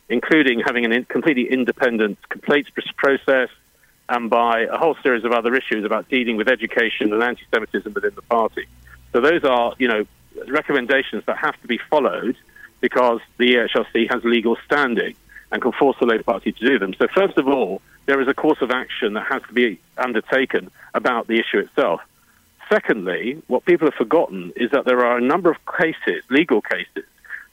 including 0.09 0.61
having 0.61 0.87
a 0.87 0.91
in- 0.91 1.05
completely 1.05 1.51
independent 1.51 2.19
complaints 2.29 2.71
process 2.97 3.49
and 4.09 4.29
by 4.29 4.63
a 4.63 4.77
whole 4.77 4.97
series 5.03 5.25
of 5.25 5.33
other 5.33 5.55
issues 5.55 5.85
about 5.85 6.09
dealing 6.09 6.37
with 6.37 6.49
education 6.49 7.13
and 7.13 7.23
anti-Semitism 7.23 7.93
within 7.95 8.15
the 8.15 8.23
party. 8.23 8.67
So 9.13 9.21
those 9.21 9.45
are, 9.45 9.75
you 9.79 9.89
know, 9.89 10.05
recommendations 10.49 11.25
that 11.27 11.37
have 11.39 11.61
to 11.61 11.69
be 11.69 11.79
followed 11.79 12.37
because 12.81 13.21
the 13.39 13.55
EHRC 13.55 14.13
has 14.13 14.25
legal 14.25 14.57
standing 14.65 15.15
and 15.53 15.63
can 15.63 15.73
force 15.73 15.97
the 16.01 16.07
Labour 16.07 16.23
Party 16.23 16.53
to 16.53 16.67
do 16.67 16.79
them. 16.79 16.95
So 16.95 17.07
first 17.15 17.37
of 17.37 17.47
all, 17.47 17.83
there 18.07 18.21
is 18.21 18.29
a 18.29 18.35
course 18.35 18.61
of 18.63 18.71
action 18.71 19.15
that 19.15 19.27
has 19.27 19.43
to 19.43 19.53
be 19.53 19.79
undertaken 19.97 20.71
about 20.95 21.27
the 21.27 21.39
issue 21.39 21.59
itself. 21.59 22.01
Secondly, 22.71 23.43
what 23.49 23.65
people 23.65 23.89
have 23.89 23.95
forgotten 23.95 24.53
is 24.55 24.71
that 24.71 24.85
there 24.85 25.05
are 25.05 25.19
a 25.19 25.21
number 25.21 25.51
of 25.51 25.57
cases, 25.77 26.23
legal 26.31 26.63
cases, 26.63 27.05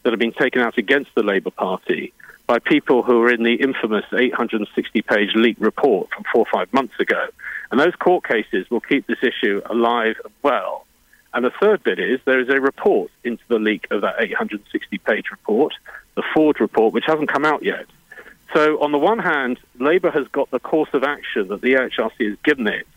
that 0.04 0.12
have 0.12 0.20
been 0.20 0.32
taken 0.32 0.62
out 0.62 0.78
against 0.78 1.10
the 1.16 1.24
Labour 1.24 1.50
Party 1.50 2.14
by 2.46 2.60
people 2.60 3.02
who 3.02 3.20
were 3.20 3.32
in 3.32 3.44
the 3.44 3.56
infamous 3.56 4.06
860 4.14 5.02
page 5.02 5.32
leaked 5.36 5.60
report 5.60 6.10
from 6.14 6.24
four 6.32 6.42
or 6.42 6.52
five 6.54 6.72
months 6.72 6.94
ago. 7.00 7.28
And 7.72 7.80
those 7.80 7.96
court 7.96 8.26
cases 8.26 8.70
will 8.70 8.80
keep 8.80 9.08
this 9.08 9.24
issue 9.24 9.62
alive 9.66 10.16
and 10.24 10.34
well. 10.44 10.86
And 11.34 11.44
the 11.44 11.52
third 11.60 11.84
bit 11.84 12.00
is 12.00 12.20
there 12.26 12.40
is 12.40 12.50
a 12.50 12.62
report 12.62 13.12
into 13.24 13.44
the 13.48 13.60
leak 13.60 13.88
of 13.92 14.02
that 14.02 14.16
860 14.20 14.98
page 15.00 15.26
report, 15.32 15.74
the 16.16 16.24
Ford 16.34 16.62
report, 16.62 16.94
which 16.94 17.06
hasn't 17.06 17.32
come 17.32 17.44
out 17.44 17.64
yet. 17.64 17.86
So, 18.54 18.82
on 18.82 18.92
the 18.94 18.98
one 18.98 19.20
hand, 19.20 19.60
Labour 19.78 20.10
has 20.12 20.28
got 20.30 20.50
the 20.52 20.60
course 20.60 20.90
of 20.94 21.04
action 21.04 21.50
that 21.50 21.62
the 21.62 21.74
EHRC 21.74 22.30
has 22.30 22.38
given 22.46 22.68
it 22.68 22.88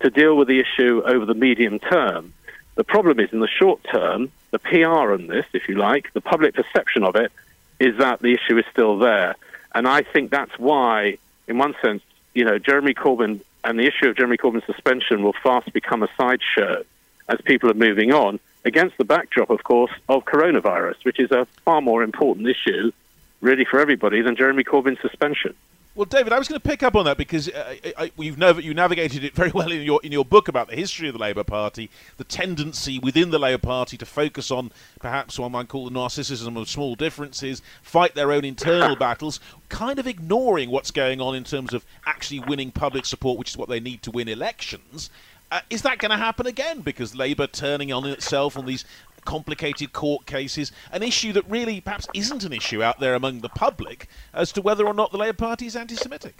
to 0.00 0.10
deal 0.10 0.36
with 0.36 0.48
the 0.48 0.60
issue 0.60 1.02
over 1.04 1.24
the 1.24 1.34
medium 1.34 1.78
term. 1.78 2.32
The 2.74 2.84
problem 2.84 3.20
is 3.20 3.32
in 3.32 3.40
the 3.40 3.48
short 3.48 3.82
term, 3.84 4.30
the 4.50 4.58
PR 4.58 5.12
on 5.12 5.26
this, 5.26 5.46
if 5.52 5.68
you 5.68 5.76
like, 5.76 6.12
the 6.12 6.20
public 6.20 6.54
perception 6.54 7.02
of 7.04 7.16
it, 7.16 7.32
is 7.80 7.96
that 7.98 8.20
the 8.20 8.32
issue 8.34 8.58
is 8.58 8.64
still 8.70 8.98
there. 8.98 9.34
And 9.74 9.86
I 9.88 10.02
think 10.02 10.30
that's 10.30 10.58
why, 10.58 11.18
in 11.46 11.58
one 11.58 11.74
sense, 11.82 12.02
you 12.34 12.44
know, 12.44 12.58
Jeremy 12.58 12.94
Corbyn 12.94 13.40
and 13.64 13.78
the 13.78 13.86
issue 13.86 14.08
of 14.08 14.16
Jeremy 14.16 14.36
Corbyn's 14.36 14.66
suspension 14.66 15.22
will 15.22 15.34
fast 15.42 15.72
become 15.72 16.02
a 16.02 16.08
sideshow 16.16 16.84
as 17.28 17.40
people 17.42 17.70
are 17.70 17.74
moving 17.74 18.12
on, 18.12 18.38
against 18.64 18.96
the 18.98 19.04
backdrop, 19.04 19.50
of 19.50 19.64
course, 19.64 19.90
of 20.08 20.24
coronavirus, 20.24 20.96
which 21.04 21.18
is 21.18 21.30
a 21.30 21.46
far 21.64 21.80
more 21.80 22.02
important 22.02 22.46
issue, 22.46 22.92
really, 23.40 23.64
for 23.64 23.80
everybody 23.80 24.22
than 24.22 24.36
Jeremy 24.36 24.64
Corbyn's 24.64 25.00
suspension. 25.00 25.54
Well, 25.96 26.04
David, 26.04 26.34
I 26.34 26.38
was 26.38 26.46
going 26.46 26.60
to 26.60 26.68
pick 26.68 26.82
up 26.82 26.94
on 26.94 27.06
that 27.06 27.16
because 27.16 27.48
uh, 27.48 27.74
I, 27.96 28.12
you've 28.18 28.36
nav- 28.36 28.60
you 28.60 28.74
navigated 28.74 29.24
it 29.24 29.34
very 29.34 29.50
well 29.54 29.72
in 29.72 29.80
your 29.80 29.98
in 30.02 30.12
your 30.12 30.26
book 30.26 30.46
about 30.46 30.68
the 30.68 30.76
history 30.76 31.08
of 31.08 31.14
the 31.14 31.18
Labour 31.18 31.42
Party, 31.42 31.88
the 32.18 32.24
tendency 32.24 32.98
within 32.98 33.30
the 33.30 33.38
Labour 33.38 33.66
Party 33.66 33.96
to 33.96 34.04
focus 34.04 34.50
on 34.50 34.72
perhaps 35.00 35.38
what 35.38 35.46
I 35.46 35.48
might 35.48 35.68
call 35.68 35.86
the 35.88 35.98
narcissism 35.98 36.60
of 36.60 36.68
small 36.68 36.96
differences, 36.96 37.62
fight 37.80 38.14
their 38.14 38.30
own 38.30 38.44
internal 38.44 38.94
battles, 38.98 39.40
kind 39.70 39.98
of 39.98 40.06
ignoring 40.06 40.70
what's 40.70 40.90
going 40.90 41.22
on 41.22 41.34
in 41.34 41.44
terms 41.44 41.72
of 41.72 41.86
actually 42.04 42.40
winning 42.40 42.72
public 42.72 43.06
support, 43.06 43.38
which 43.38 43.52
is 43.52 43.56
what 43.56 43.70
they 43.70 43.80
need 43.80 44.02
to 44.02 44.10
win 44.10 44.28
elections. 44.28 45.08
Uh, 45.50 45.60
is 45.70 45.80
that 45.82 45.98
going 45.98 46.10
to 46.10 46.16
happen 46.18 46.46
again? 46.46 46.80
Because 46.80 47.14
Labour 47.14 47.46
turning 47.46 47.90
on 47.92 48.04
itself 48.04 48.58
on 48.58 48.66
these 48.66 48.84
complicated 49.26 49.92
court 49.92 50.24
cases, 50.24 50.72
an 50.90 51.02
issue 51.02 51.34
that 51.34 51.44
really 51.50 51.82
perhaps 51.82 52.08
isn't 52.14 52.44
an 52.44 52.54
issue 52.54 52.82
out 52.82 52.98
there 53.00 53.14
among 53.14 53.40
the 53.40 53.50
public 53.50 54.08
as 54.32 54.52
to 54.52 54.62
whether 54.62 54.86
or 54.86 54.94
not 54.94 55.12
the 55.12 55.18
Labour 55.18 55.36
Party 55.36 55.66
is 55.66 55.76
anti-Semitic. 55.76 56.34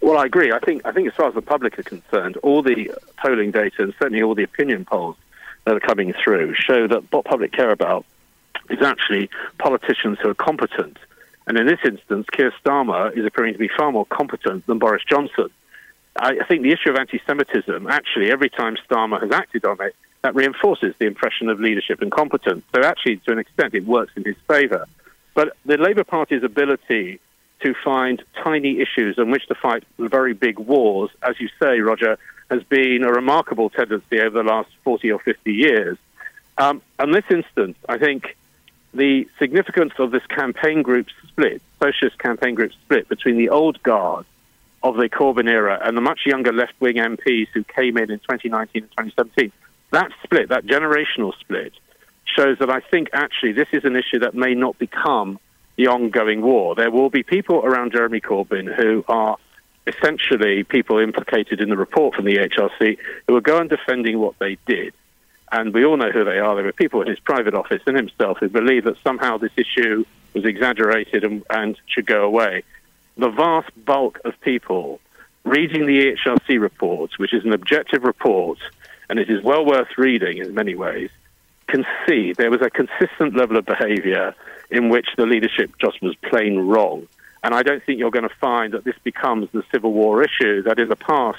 Well, 0.00 0.18
I 0.18 0.26
agree. 0.26 0.52
I 0.52 0.58
think 0.58 0.84
I 0.84 0.92
think 0.92 1.08
as 1.08 1.14
far 1.14 1.28
as 1.28 1.34
the 1.34 1.42
public 1.42 1.78
are 1.78 1.82
concerned, 1.82 2.36
all 2.38 2.62
the 2.62 2.90
polling 3.16 3.50
data 3.50 3.82
and 3.82 3.94
certainly 3.98 4.22
all 4.22 4.34
the 4.34 4.42
opinion 4.42 4.84
polls 4.84 5.16
that 5.64 5.76
are 5.76 5.80
coming 5.80 6.12
through 6.12 6.54
show 6.54 6.88
that 6.88 7.12
what 7.12 7.24
public 7.24 7.52
care 7.52 7.70
about 7.70 8.04
is 8.70 8.80
actually 8.82 9.28
politicians 9.58 10.18
who 10.20 10.30
are 10.30 10.34
competent. 10.34 10.98
And 11.46 11.58
in 11.58 11.66
this 11.66 11.80
instance, 11.84 12.26
Keir 12.30 12.52
Starmer 12.62 13.16
is 13.16 13.24
appearing 13.24 13.54
to 13.54 13.58
be 13.58 13.68
far 13.68 13.90
more 13.90 14.06
competent 14.06 14.66
than 14.66 14.78
Boris 14.78 15.02
Johnson. 15.08 15.48
I 16.20 16.44
think 16.48 16.62
the 16.62 16.72
issue 16.72 16.90
of 16.90 16.96
anti-Semitism, 16.96 17.86
actually, 17.86 18.30
every 18.30 18.50
time 18.50 18.76
Starmer 18.88 19.20
has 19.22 19.30
acted 19.30 19.64
on 19.64 19.80
it, 19.80 19.94
that 20.22 20.34
reinforces 20.34 20.94
the 20.98 21.06
impression 21.06 21.48
of 21.48 21.60
leadership 21.60 22.02
and 22.02 22.10
competence. 22.10 22.64
So 22.74 22.82
actually, 22.82 23.18
to 23.18 23.32
an 23.32 23.38
extent, 23.38 23.74
it 23.74 23.84
works 23.84 24.12
in 24.16 24.24
his 24.24 24.36
favour. 24.48 24.86
But 25.34 25.56
the 25.64 25.76
Labour 25.76 26.04
Party's 26.04 26.42
ability 26.42 27.20
to 27.60 27.74
find 27.84 28.22
tiny 28.42 28.80
issues 28.80 29.18
on 29.18 29.30
which 29.30 29.46
to 29.48 29.54
fight 29.54 29.84
very 29.98 30.32
big 30.32 30.58
wars, 30.58 31.10
as 31.22 31.40
you 31.40 31.48
say, 31.60 31.80
Roger, 31.80 32.18
has 32.50 32.62
been 32.64 33.04
a 33.04 33.12
remarkable 33.12 33.70
tendency 33.70 34.20
over 34.20 34.42
the 34.42 34.48
last 34.48 34.70
40 34.84 35.12
or 35.12 35.18
50 35.18 35.52
years. 35.52 35.98
Um, 36.56 36.82
in 37.02 37.12
this 37.12 37.24
instance, 37.30 37.76
I 37.88 37.98
think 37.98 38.36
the 38.94 39.28
significance 39.38 39.92
of 39.98 40.10
this 40.10 40.26
campaign 40.26 40.82
group 40.82 41.08
split, 41.28 41.62
socialist 41.80 42.18
campaign 42.18 42.54
group 42.54 42.72
split 42.72 43.08
between 43.08 43.36
the 43.36 43.50
old 43.50 43.82
guard 43.82 44.24
of 44.82 44.96
the 44.96 45.08
Corbyn 45.08 45.48
era 45.48 45.78
and 45.82 45.96
the 45.96 46.00
much 46.00 46.20
younger 46.24 46.52
left 46.52 46.74
wing 46.80 46.96
MPs 46.96 47.48
who 47.52 47.64
came 47.64 47.96
in 47.96 48.10
in 48.10 48.18
2019 48.20 48.82
and 48.82 48.90
2017, 48.92 49.52
that 49.90 50.10
split, 50.22 50.48
that 50.50 50.66
generational 50.66 51.32
split, 51.40 51.72
shows 52.24 52.58
that 52.58 52.70
I 52.70 52.80
think 52.80 53.08
actually 53.12 53.52
this 53.52 53.68
is 53.72 53.84
an 53.84 53.96
issue 53.96 54.20
that 54.20 54.34
may 54.34 54.54
not 54.54 54.78
become 54.78 55.38
the 55.76 55.86
ongoing 55.86 56.42
war. 56.42 56.74
There 56.74 56.90
will 56.90 57.10
be 57.10 57.22
people 57.22 57.64
around 57.64 57.92
Jeremy 57.92 58.20
Corbyn 58.20 58.74
who 58.74 59.04
are 59.08 59.36
essentially 59.86 60.64
people 60.64 60.98
implicated 60.98 61.60
in 61.60 61.70
the 61.70 61.76
report 61.76 62.14
from 62.14 62.26
the 62.26 62.36
HRC 62.36 62.98
who 63.26 63.32
will 63.32 63.40
go 63.40 63.58
on 63.58 63.68
defending 63.68 64.18
what 64.18 64.38
they 64.38 64.58
did. 64.66 64.92
And 65.50 65.72
we 65.72 65.84
all 65.84 65.96
know 65.96 66.10
who 66.10 66.24
they 66.24 66.38
are. 66.38 66.54
There 66.54 66.64
were 66.64 66.72
people 66.72 67.00
in 67.00 67.08
his 67.08 67.20
private 67.20 67.54
office 67.54 67.80
and 67.86 67.96
himself 67.96 68.38
who 68.38 68.50
believe 68.50 68.84
that 68.84 68.96
somehow 69.02 69.38
this 69.38 69.52
issue 69.56 70.04
was 70.34 70.44
exaggerated 70.44 71.24
and, 71.24 71.42
and 71.48 71.78
should 71.86 72.04
go 72.06 72.22
away. 72.24 72.64
The 73.16 73.30
vast 73.30 73.70
bulk 73.84 74.20
of 74.24 74.38
people 74.42 75.00
reading 75.44 75.86
the 75.86 76.16
HRC 76.16 76.60
report, 76.60 77.12
which 77.16 77.32
is 77.32 77.44
an 77.44 77.52
objective 77.54 78.04
report, 78.04 78.58
and 79.08 79.18
it 79.18 79.30
is 79.30 79.42
well 79.42 79.64
worth 79.64 79.88
reading 79.96 80.38
in 80.38 80.54
many 80.54 80.74
ways, 80.74 81.10
can 81.66 81.84
see 82.06 82.32
there 82.32 82.50
was 82.50 82.62
a 82.62 82.70
consistent 82.70 83.36
level 83.36 83.56
of 83.56 83.66
behaviour 83.66 84.34
in 84.70 84.88
which 84.88 85.08
the 85.16 85.26
leadership 85.26 85.72
just 85.78 86.02
was 86.02 86.14
plain 86.16 86.58
wrong. 86.58 87.06
And 87.42 87.54
I 87.54 87.62
don't 87.62 87.82
think 87.84 87.98
you're 87.98 88.10
going 88.10 88.28
to 88.28 88.34
find 88.36 88.72
that 88.74 88.84
this 88.84 88.98
becomes 89.04 89.48
the 89.52 89.62
Civil 89.70 89.92
War 89.92 90.22
issue 90.22 90.62
that 90.62 90.78
in 90.78 90.88
the 90.88 90.96
past 90.96 91.38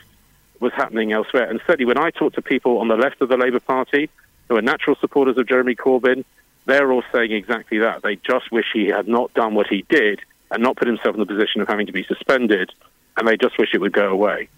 was 0.60 0.71
happening 0.73 1.12
elsewhere. 1.12 1.49
And 1.49 1.60
certainly 1.67 1.86
when 1.86 1.97
I 1.97 2.12
talk 2.12 2.34
to 2.34 2.41
people 2.41 2.79
on 2.79 2.88
the 2.88 2.95
left 2.95 3.21
of 3.21 3.29
the 3.29 3.38
Labour 3.38 3.60
Party 3.60 4.10
who 4.47 4.55
are 4.55 4.62
natural 4.62 4.95
supporters 4.95 5.38
of 5.38 5.47
Jeremy 5.47 5.75
Corbyn, 5.75 6.23
they're 6.65 6.91
all 6.91 7.03
saying 7.12 7.32
exactly 7.32 7.79
that. 7.79 8.01
They 8.01 8.15
just 8.15 8.51
wish 8.51 8.65
he 8.73 8.88
had 8.88 9.08
not 9.08 9.34
done 9.34 9.55
what 9.55 9.67
he 9.67 9.86
did 9.89 10.21
and 10.51 10.63
not 10.63 10.77
put 10.77 10.88
himself 10.88 11.15
in 11.15 11.19
the 11.19 11.25
position 11.25 11.62
of 11.62 11.67
having 11.67 11.88
to 11.88 11.91
be 11.91 12.03
suspended, 12.03 12.71
and 13.17 13.27
they 13.27 13.38
just 13.38 13.58
wish 13.58 13.73
it 13.73 13.82
would 13.82 13.93
go 13.93 14.10
away. 14.10 14.49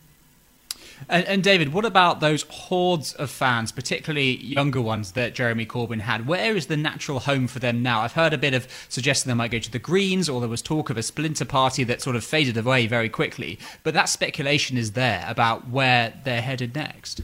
And, 1.09 1.25
and, 1.25 1.43
David, 1.43 1.73
what 1.73 1.85
about 1.85 2.19
those 2.19 2.43
hordes 2.43 3.13
of 3.13 3.29
fans, 3.29 3.71
particularly 3.71 4.37
younger 4.37 4.81
ones 4.81 5.13
that 5.13 5.33
Jeremy 5.33 5.65
Corbyn 5.65 6.01
had? 6.01 6.27
Where 6.27 6.55
is 6.55 6.67
the 6.67 6.77
natural 6.77 7.19
home 7.19 7.47
for 7.47 7.59
them 7.59 7.81
now? 7.81 8.01
I've 8.01 8.13
heard 8.13 8.33
a 8.33 8.37
bit 8.37 8.53
of 8.53 8.67
suggesting 8.89 9.29
they 9.29 9.35
might 9.35 9.51
go 9.51 9.59
to 9.59 9.71
the 9.71 9.79
Greens, 9.79 10.29
or 10.29 10.39
there 10.39 10.49
was 10.49 10.61
talk 10.61 10.89
of 10.89 10.97
a 10.97 11.03
splinter 11.03 11.45
party 11.45 11.83
that 11.83 12.01
sort 12.01 12.15
of 12.15 12.23
faded 12.23 12.57
away 12.57 12.87
very 12.87 13.09
quickly. 13.09 13.59
But 13.83 13.93
that 13.93 14.09
speculation 14.09 14.77
is 14.77 14.91
there 14.91 15.25
about 15.27 15.69
where 15.69 16.13
they're 16.23 16.41
headed 16.41 16.75
next. 16.75 17.21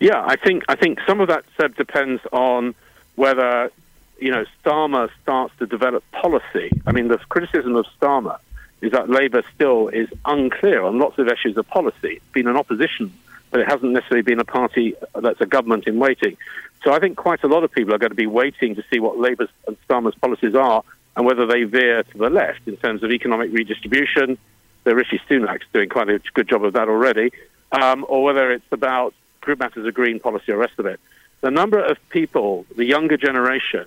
Yeah, 0.00 0.22
I 0.26 0.36
think 0.36 0.64
I 0.68 0.74
think 0.74 0.98
some 1.06 1.20
of 1.20 1.28
that 1.28 1.44
said 1.60 1.76
depends 1.76 2.20
on 2.32 2.74
whether 3.14 3.70
you 4.18 4.30
know 4.30 4.44
Starmer 4.62 5.08
starts 5.22 5.54
to 5.58 5.66
develop 5.66 6.04
policy. 6.12 6.70
I 6.86 6.92
mean, 6.92 7.08
the 7.08 7.18
criticism 7.28 7.76
of 7.76 7.86
Starmer 8.00 8.38
is 8.84 8.92
that 8.92 9.08
Labour 9.08 9.42
still 9.54 9.88
is 9.88 10.08
unclear 10.26 10.82
on 10.82 10.98
lots 10.98 11.18
of 11.18 11.26
issues 11.28 11.56
of 11.56 11.66
policy. 11.66 12.16
It's 12.16 12.32
been 12.32 12.46
an 12.46 12.56
opposition, 12.56 13.12
but 13.50 13.60
it 13.60 13.66
hasn't 13.66 13.92
necessarily 13.92 14.22
been 14.22 14.40
a 14.40 14.44
party 14.44 14.94
that's 15.14 15.40
a 15.40 15.46
government 15.46 15.86
in 15.86 15.98
waiting. 15.98 16.36
So 16.82 16.92
I 16.92 16.98
think 16.98 17.16
quite 17.16 17.42
a 17.42 17.46
lot 17.46 17.64
of 17.64 17.72
people 17.72 17.94
are 17.94 17.98
going 17.98 18.10
to 18.10 18.16
be 18.16 18.26
waiting 18.26 18.74
to 18.74 18.84
see 18.90 19.00
what 19.00 19.18
Labour's 19.18 19.48
and 19.66 19.78
Starmer's 19.88 20.14
policies 20.16 20.54
are 20.54 20.84
and 21.16 21.24
whether 21.24 21.46
they 21.46 21.64
veer 21.64 22.02
to 22.02 22.18
the 22.18 22.28
left 22.28 22.68
in 22.68 22.76
terms 22.76 23.02
of 23.02 23.10
economic 23.10 23.52
redistribution. 23.52 24.36
The 24.84 24.94
Rishi 24.94 25.18
Sunak's 25.30 25.64
doing 25.72 25.88
quite 25.88 26.10
a 26.10 26.20
good 26.34 26.46
job 26.46 26.62
of 26.62 26.74
that 26.74 26.88
already, 26.88 27.30
um, 27.72 28.04
or 28.06 28.22
whether 28.22 28.50
it's 28.50 28.70
about 28.70 29.14
group 29.40 29.60
matters 29.60 29.86
of 29.86 29.94
green 29.94 30.20
policy 30.20 30.52
or 30.52 30.58
rest 30.58 30.78
of 30.78 30.84
it. 30.84 31.00
The 31.40 31.50
number 31.50 31.82
of 31.82 31.96
people, 32.10 32.66
the 32.76 32.84
younger 32.84 33.16
generation, 33.16 33.86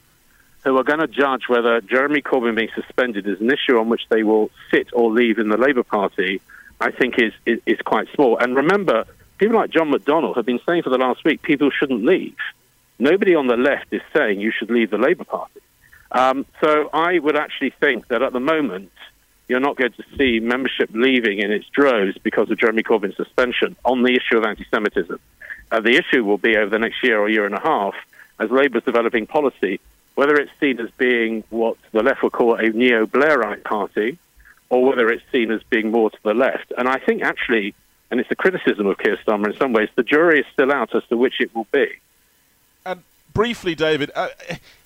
who 0.67 0.77
are 0.77 0.83
going 0.83 0.99
to 0.99 1.07
judge 1.07 1.43
whether 1.47 1.79
Jeremy 1.79 2.21
Corbyn 2.21 2.55
being 2.55 2.67
suspended 2.75 3.25
is 3.25 3.39
an 3.39 3.49
issue 3.49 3.77
on 3.77 3.87
which 3.87 4.01
they 4.09 4.23
will 4.23 4.51
sit 4.69 4.89
or 4.91 5.09
leave 5.09 5.39
in 5.39 5.47
the 5.47 5.55
Labour 5.55 5.83
Party, 5.83 6.41
I 6.81 6.91
think 6.91 7.17
is, 7.17 7.31
is, 7.45 7.59
is 7.65 7.79
quite 7.85 8.09
small. 8.13 8.37
And 8.37 8.53
remember, 8.53 9.05
people 9.37 9.55
like 9.55 9.69
John 9.69 9.89
McDonnell 9.91 10.35
have 10.35 10.45
been 10.45 10.59
saying 10.67 10.83
for 10.83 10.89
the 10.89 10.97
last 10.97 11.23
week 11.23 11.41
people 11.41 11.71
shouldn't 11.71 12.03
leave. 12.03 12.35
Nobody 12.99 13.33
on 13.33 13.47
the 13.47 13.55
left 13.55 13.93
is 13.93 14.01
saying 14.13 14.41
you 14.41 14.51
should 14.51 14.69
leave 14.69 14.89
the 14.89 14.97
Labour 14.97 15.23
Party. 15.23 15.61
Um, 16.11 16.45
so 16.59 16.89
I 16.91 17.17
would 17.17 17.37
actually 17.37 17.69
think 17.69 18.09
that 18.09 18.21
at 18.21 18.33
the 18.33 18.41
moment, 18.41 18.91
you're 19.47 19.61
not 19.61 19.77
going 19.77 19.93
to 19.93 20.03
see 20.17 20.41
membership 20.41 20.89
leaving 20.91 21.39
in 21.39 21.49
its 21.49 21.67
droves 21.69 22.17
because 22.17 22.51
of 22.51 22.59
Jeremy 22.59 22.83
Corbyn's 22.83 23.15
suspension 23.15 23.77
on 23.85 24.03
the 24.03 24.15
issue 24.15 24.37
of 24.37 24.43
anti 24.43 24.65
Semitism. 24.69 25.17
Uh, 25.71 25.79
the 25.79 25.95
issue 25.95 26.25
will 26.25 26.37
be 26.37 26.57
over 26.57 26.69
the 26.69 26.79
next 26.79 27.01
year 27.03 27.17
or 27.17 27.29
year 27.29 27.45
and 27.45 27.55
a 27.55 27.61
half 27.61 27.95
as 28.37 28.51
Labour's 28.51 28.83
developing 28.83 29.27
policy 29.27 29.79
whether 30.17 30.35
it's 30.35 30.51
seen 30.59 30.79
as 30.79 30.89
being 30.97 31.43
what 31.51 31.77
the 31.91 32.01
left 32.01 32.23
would 32.23 32.31
call 32.31 32.55
a 32.55 32.69
neo 32.69 33.05
Blairite 33.05 33.63
party, 33.63 34.17
or 34.71 34.83
whether 34.83 35.11
it's 35.11 35.21
seen 35.31 35.51
as 35.51 35.61
being 35.69 35.91
more 35.91 36.09
to 36.09 36.17
the 36.23 36.33
left. 36.33 36.73
And 36.75 36.89
I 36.89 36.97
think 36.97 37.21
actually, 37.21 37.75
and 38.09 38.19
it's 38.19 38.31
a 38.31 38.35
criticism 38.35 38.87
of 38.87 38.97
Keir 38.97 39.17
Starmer 39.17 39.51
in 39.51 39.57
some 39.57 39.73
ways, 39.73 39.89
the 39.93 40.01
jury 40.01 40.39
is 40.39 40.45
still 40.51 40.71
out 40.71 40.95
as 40.95 41.03
to 41.09 41.17
which 41.17 41.39
it 41.39 41.53
will 41.53 41.67
be. 41.71 41.87
And 42.83 43.03
briefly, 43.35 43.75
David, 43.75 44.09
uh, 44.15 44.29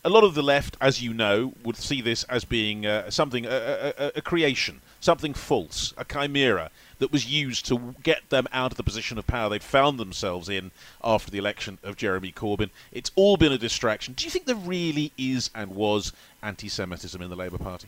a 0.03 0.09
lot 0.09 0.25
of 0.25 0.35
the 0.35 0.43
left, 0.43 0.75
as 0.81 1.01
you 1.01 1.13
know, 1.13 1.53
would 1.63 1.77
see 1.77 2.01
this 2.01 2.25
as 2.25 2.43
being 2.43 2.85
uh, 2.85 3.09
something, 3.09 3.45
a, 3.45 4.11
a 4.13 4.21
creation, 4.21 4.81
something 5.01 5.33
false, 5.33 5.93
a 5.97 6.05
chimera 6.05 6.71
that 6.99 7.11
was 7.11 7.25
used 7.25 7.65
to 7.65 7.95
get 8.03 8.29
them 8.29 8.47
out 8.53 8.71
of 8.71 8.77
the 8.77 8.83
position 8.83 9.17
of 9.17 9.27
power 9.27 9.49
they'd 9.49 9.63
found 9.63 9.99
themselves 9.99 10.47
in 10.47 10.71
after 11.03 11.29
the 11.29 11.37
election 11.37 11.79
of 11.83 11.97
Jeremy 11.97 12.31
Corbyn. 12.31 12.69
It's 12.91 13.11
all 13.15 13.35
been 13.35 13.51
a 13.51 13.57
distraction. 13.57 14.13
Do 14.13 14.23
you 14.23 14.31
think 14.31 14.45
there 14.45 14.55
really 14.55 15.11
is 15.17 15.49
and 15.53 15.71
was 15.71 16.13
anti 16.41 16.69
Semitism 16.69 17.21
in 17.21 17.29
the 17.29 17.35
Labour 17.35 17.57
Party? 17.57 17.87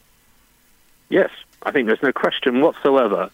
Yes, 1.09 1.29
I 1.61 1.71
think 1.71 1.87
there's 1.87 2.03
no 2.03 2.11
question 2.11 2.59
whatsoever. 2.59 3.29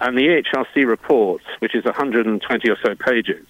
And 0.00 0.16
the 0.16 0.42
HRC 0.42 0.86
report, 0.86 1.42
which 1.58 1.74
is 1.74 1.84
120 1.84 2.70
or 2.70 2.76
so 2.82 2.94
pages, 2.94 3.46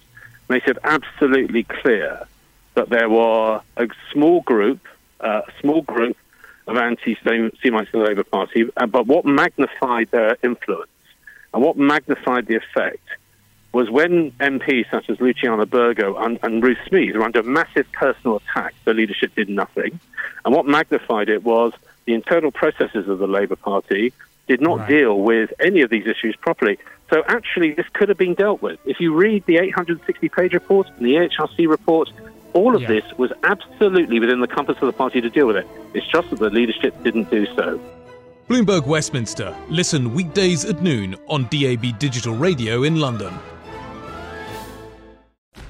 makes 0.49 0.67
it 0.67 0.77
absolutely 0.83 1.63
clear 1.63 2.27
that 2.73 2.89
there 2.89 3.09
were 3.09 3.61
a 3.77 3.87
small 4.11 4.41
group, 4.41 4.85
uh, 5.21 5.43
a 5.47 5.61
small 5.61 5.81
group 5.83 6.17
of 6.71 6.77
anti-Semites 6.77 7.59
in 7.63 7.99
the 7.99 8.05
Labour 8.05 8.23
Party, 8.23 8.65
uh, 8.77 8.85
but 8.85 9.07
what 9.07 9.25
magnified 9.25 10.09
their 10.11 10.37
influence 10.43 10.89
and 11.53 11.61
what 11.61 11.77
magnified 11.77 12.47
the 12.47 12.55
effect 12.55 13.07
was 13.73 13.89
when 13.89 14.31
MPs 14.31 14.89
such 14.89 15.09
as 15.09 15.19
Luciana 15.19 15.65
Berger 15.65 16.17
and, 16.17 16.39
and 16.43 16.61
Ruth 16.61 16.77
Smeeth 16.87 17.15
were 17.15 17.23
under 17.23 17.43
massive 17.43 17.89
personal 17.91 18.37
attack, 18.37 18.73
the 18.85 18.93
leadership 18.93 19.33
did 19.35 19.49
nothing. 19.49 19.99
And 20.43 20.53
what 20.53 20.65
magnified 20.65 21.29
it 21.29 21.43
was 21.43 21.73
the 22.05 22.13
internal 22.13 22.51
processes 22.51 23.07
of 23.07 23.19
the 23.19 23.27
Labour 23.27 23.55
Party 23.55 24.13
did 24.47 24.59
not 24.59 24.79
right. 24.79 24.89
deal 24.89 25.19
with 25.19 25.53
any 25.59 25.81
of 25.81 25.89
these 25.89 26.05
issues 26.05 26.35
properly. 26.35 26.79
So 27.09 27.23
actually, 27.27 27.73
this 27.73 27.87
could 27.93 28.09
have 28.09 28.17
been 28.17 28.33
dealt 28.33 28.61
with. 28.61 28.79
If 28.85 28.99
you 28.99 29.13
read 29.13 29.45
the 29.45 29.57
860 29.57 30.29
page 30.29 30.53
report 30.53 30.87
and 30.97 31.05
the 31.05 31.15
HRC 31.15 31.69
report, 31.69 32.09
all 32.53 32.75
of 32.75 32.81
yeah. 32.81 32.87
this 32.87 33.03
was 33.17 33.31
absolutely 33.43 34.19
within 34.19 34.41
the 34.41 34.47
compass 34.47 34.77
of 34.81 34.87
the 34.87 34.93
party 34.93 35.21
to 35.21 35.29
deal 35.29 35.47
with 35.47 35.57
it. 35.57 35.67
It's 35.93 36.07
just 36.07 36.29
that 36.29 36.39
the 36.39 36.49
leadership 36.49 37.01
didn't 37.03 37.29
do 37.29 37.45
so. 37.55 37.79
Bloomberg 38.47 38.85
Westminster. 38.85 39.55
Listen 39.69 40.13
weekdays 40.13 40.65
at 40.65 40.81
noon 40.81 41.15
on 41.27 41.43
DAB 41.49 41.97
Digital 41.99 42.35
Radio 42.35 42.83
in 42.83 42.99
London. 42.99 43.33